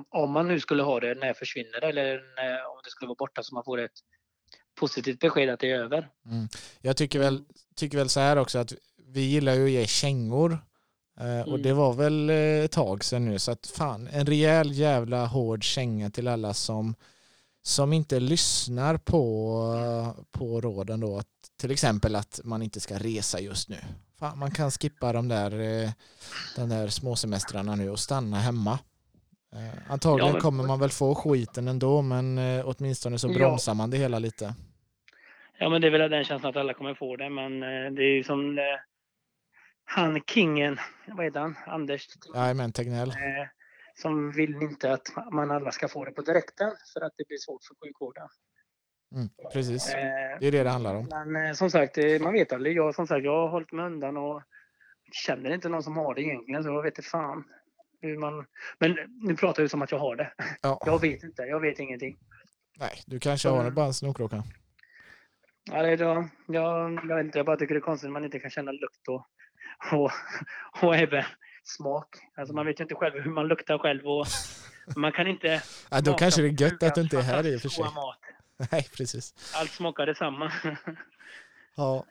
om 0.10 0.32
man 0.32 0.48
nu 0.48 0.60
skulle 0.60 0.84
ha 0.84 1.00
det, 1.00 1.16
när 1.16 1.34
försvinner 1.34 1.82
det 1.82 1.88
eller 1.88 2.36
när, 2.36 2.66
om 2.72 2.80
det 2.84 2.90
skulle 2.90 3.08
vara 3.08 3.16
borta 3.16 3.44
så 3.44 3.56
man 3.56 3.64
får 3.64 3.80
ett 3.80 3.92
positivt 4.80 5.20
besked 5.20 5.50
att 5.50 5.60
det 5.60 5.72
är 5.72 5.80
över. 5.80 6.10
Mm. 6.26 6.48
Jag 6.82 6.98
tycker 6.98 7.20
väl, 7.20 7.44
tycker 7.76 7.98
väl 7.98 8.10
så 8.10 8.20
här 8.20 8.38
också 8.38 8.60
att 8.60 8.74
vi 9.08 9.22
gillar 9.22 9.54
ju 9.54 9.64
att 9.66 9.72
ge 9.72 9.86
kängor. 9.88 10.58
Eh, 11.19 11.41
och 11.41 11.47
Mm. 11.47 11.62
det 11.62 11.73
var 11.73 11.93
väl 11.93 12.30
eh, 12.30 12.36
ett 12.36 12.71
tag 12.71 13.04
sedan 13.04 13.25
nu 13.25 13.39
så 13.39 13.51
att 13.51 13.67
fan 13.67 14.08
en 14.08 14.25
rejäl 14.25 14.71
jävla 14.71 15.25
hård 15.25 15.63
känga 15.63 16.10
till 16.10 16.28
alla 16.28 16.54
som, 16.54 16.95
som 17.62 17.93
inte 17.93 18.19
lyssnar 18.19 18.97
på, 18.97 20.13
på 20.32 20.62
råden 20.62 20.99
då. 20.99 21.17
Att, 21.17 21.28
till 21.62 21.71
exempel 21.71 22.15
att 22.15 22.39
man 22.43 22.62
inte 22.62 22.80
ska 22.80 22.97
resa 22.97 23.39
just 23.39 23.69
nu. 23.69 23.78
Fan, 24.19 24.38
man 24.39 24.51
kan 24.51 24.71
skippa 24.71 25.13
de 25.13 25.28
där, 25.28 25.51
eh, 25.84 25.89
de 26.56 26.69
där 26.69 26.88
småsemestrarna 26.88 27.75
nu 27.75 27.89
och 27.89 27.99
stanna 27.99 28.38
hemma. 28.39 28.80
Antagligen 29.89 30.28
Ja, 30.28 30.34
men- 30.34 30.41
kommer 30.41 30.63
man 30.63 30.80
väl 30.80 30.89
få 30.89 31.15
skiten 31.15 31.67
ändå 31.67 32.01
men 32.01 32.38
åtminstone 32.65 33.19
så 33.19 33.28
bromsar 33.28 33.73
man 33.73 33.89
det 33.89 33.97
hela 33.97 34.19
lite. 34.19 34.54
Ja, 35.60 35.69
men 35.69 35.82
det 35.82 35.88
är 35.88 35.91
väl 35.91 36.10
den 36.12 36.23
känslan 36.23 36.49
att 36.49 36.58
alla 36.58 36.73
kommer 36.73 36.93
få 36.93 37.15
det, 37.15 37.30
men 37.30 37.60
det 37.95 38.01
är 38.04 38.15
ju 38.15 38.23
som 38.23 38.58
eh, 38.60 38.63
han 39.86 40.21
kingen, 40.28 40.78
vad 41.08 41.26
heter 41.26 41.39
han, 41.39 41.56
Anders, 41.67 42.08
Jajamän, 42.36 42.71
Tegnell. 42.71 43.10
eh, 43.10 43.15
som 43.95 44.32
vill 44.32 44.56
inte 44.62 44.93
att 44.93 45.08
man 45.32 45.52
alla 45.52 45.71
ska 45.71 45.88
få 45.88 46.06
det 46.06 46.12
på 46.12 46.21
direkten 46.21 46.71
för 46.93 47.02
att 47.02 47.13
det 47.17 47.28
blir 47.28 47.38
svårt 47.38 47.63
för 47.63 47.76
sjukvården. 47.86 48.28
Mm, 49.15 49.30
precis. 49.54 49.89
Eh, 49.93 50.00
Det 50.39 50.48
är 50.48 50.52
det 50.52 50.63
det 50.63 50.69
handlar 50.69 50.95
om. 50.95 51.08
Men 51.10 51.45
eh, 51.45 51.54
som 51.54 51.69
sagt, 51.71 51.98
eh, 51.98 52.21
man 52.21 52.34
vet 52.34 52.54
aldrig. 52.54 52.78
Jag, 52.78 52.95
som 52.95 53.08
sagt, 53.08 53.24
jag 53.26 53.32
har 53.41 53.48
hållit 53.50 53.71
mig 53.71 53.86
undan 53.86 54.17
och 54.17 54.41
känner 55.12 55.54
inte 55.54 55.69
någon 55.69 55.84
som 55.84 55.98
har 55.98 56.15
det 56.15 56.21
egentligen, 56.21 56.63
så 56.63 56.69
jag 56.69 56.84
vet 56.84 56.98
inte 56.98 57.10
fan. 57.10 57.43
Hur 58.02 58.17
man... 58.17 58.45
Men 58.80 58.98
nu 59.21 59.36
pratar 59.36 59.63
jag 59.63 59.69
som 59.71 59.82
att 59.82 59.91
jag 59.91 60.00
har 60.00 60.15
det. 60.15 60.34
Ja. 60.62 60.80
Jag 60.86 61.02
vet 61.02 61.24
inte, 61.24 61.41
jag 61.41 61.60
vet 61.60 61.80
ingenting. 61.80 62.17
Nej, 62.80 62.91
du 63.06 63.19
kanske 63.19 63.50
har 63.50 63.71
bara 63.71 63.86
en 63.86 63.93
snorkråka. 63.93 64.43
Ja, 65.71 65.82
det 65.82 65.89
är 65.89 65.98
då, 65.98 66.28
jag, 66.48 66.91
jag, 67.10 67.15
vet 67.15 67.26
inte, 67.26 67.39
jag 67.39 67.45
bara 67.45 67.58
tycker 67.58 67.74
det 67.74 67.80
är 67.80 67.82
konstigt 67.82 68.08
att 68.08 68.13
man 68.13 68.24
inte 68.26 68.39
kan 68.39 68.50
känna 68.52 68.71
lukt 68.71 69.08
och, 69.08 69.26
och, 69.92 70.12
och 70.82 70.96
även 70.96 71.24
smak. 71.64 72.08
Alltså 72.38 72.54
man 72.54 72.66
vet 72.66 72.80
ju 72.80 72.84
inte 72.84 72.96
själv 72.96 73.24
hur 73.24 73.32
man 73.32 73.48
luktar 73.48 73.78
själv 73.78 74.08
och 74.08 74.28
man 74.96 75.12
kan 75.12 75.28
inte 75.28 75.62
Ja, 75.90 76.02
då 76.02 76.14
kanske 76.14 76.42
det 76.42 76.48
är 76.48 76.62
gött 76.62 76.84
att 76.84 76.96
du 76.96 77.02
inte 77.02 77.18
är 77.18 77.22
här 77.22 77.48
i 77.48 77.58
och 77.58 77.62
för 77.62 77.70
sig. 77.70 77.84
mat. 77.84 78.20
Nej, 78.72 78.88
precis. 78.98 79.34
Allt 79.56 79.72
smakar 79.72 80.06
detsamma. 80.06 80.52
Ja, 81.76 82.06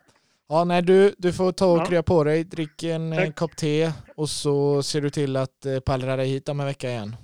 ja 0.49 0.65
nej, 0.65 0.83
du, 0.83 1.15
du 1.19 1.33
får 1.33 1.53
ta 1.53 1.67
och 1.67 1.79
Ja. 1.79 1.85
krya 1.85 2.03
på 2.03 2.25
dig, 2.25 2.45
drick 2.45 2.83
en 2.83 3.17
Tack. 3.17 3.35
kopp 3.37 3.57
te 3.57 3.93
och 4.17 4.31
så 4.31 4.83
ser 4.83 5.01
du 5.01 5.11
till 5.11 5.37
att 5.37 5.67
eh, 5.67 5.81
pallra 5.81 6.17
dig 6.17 6.29
hit 6.29 6.49
om 6.49 6.61
en 6.61 6.67
vecka 6.67 6.89
igen. 6.91 7.17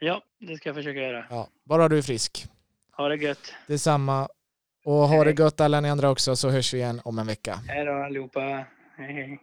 ja, 0.00 0.22
det 0.40 0.56
ska 0.56 0.68
jag 0.68 0.76
försöka 0.76 1.00
göra. 1.00 1.24
Ja, 1.30 1.48
bara 1.64 1.88
du 1.88 1.98
är 1.98 2.02
frisk. 2.02 2.46
Ha 2.96 3.08
det 3.08 3.16
gött. 3.16 3.52
Detsamma. 3.66 4.28
Och 4.84 4.92
ha 4.94 5.24
det 5.24 5.32
gott 5.32 5.60
alla 5.60 5.80
ni 5.80 5.90
andra 5.90 6.10
också 6.10 6.36
så 6.36 6.50
hörs 6.50 6.74
vi 6.74 6.78
igen 6.78 7.00
om 7.04 7.18
en 7.18 7.26
vecka. 7.26 7.58
Hej 7.68 7.84
då 7.84 7.92
allihopa. 7.92 8.40
Hej, 8.40 8.66
hej. 9.12 9.40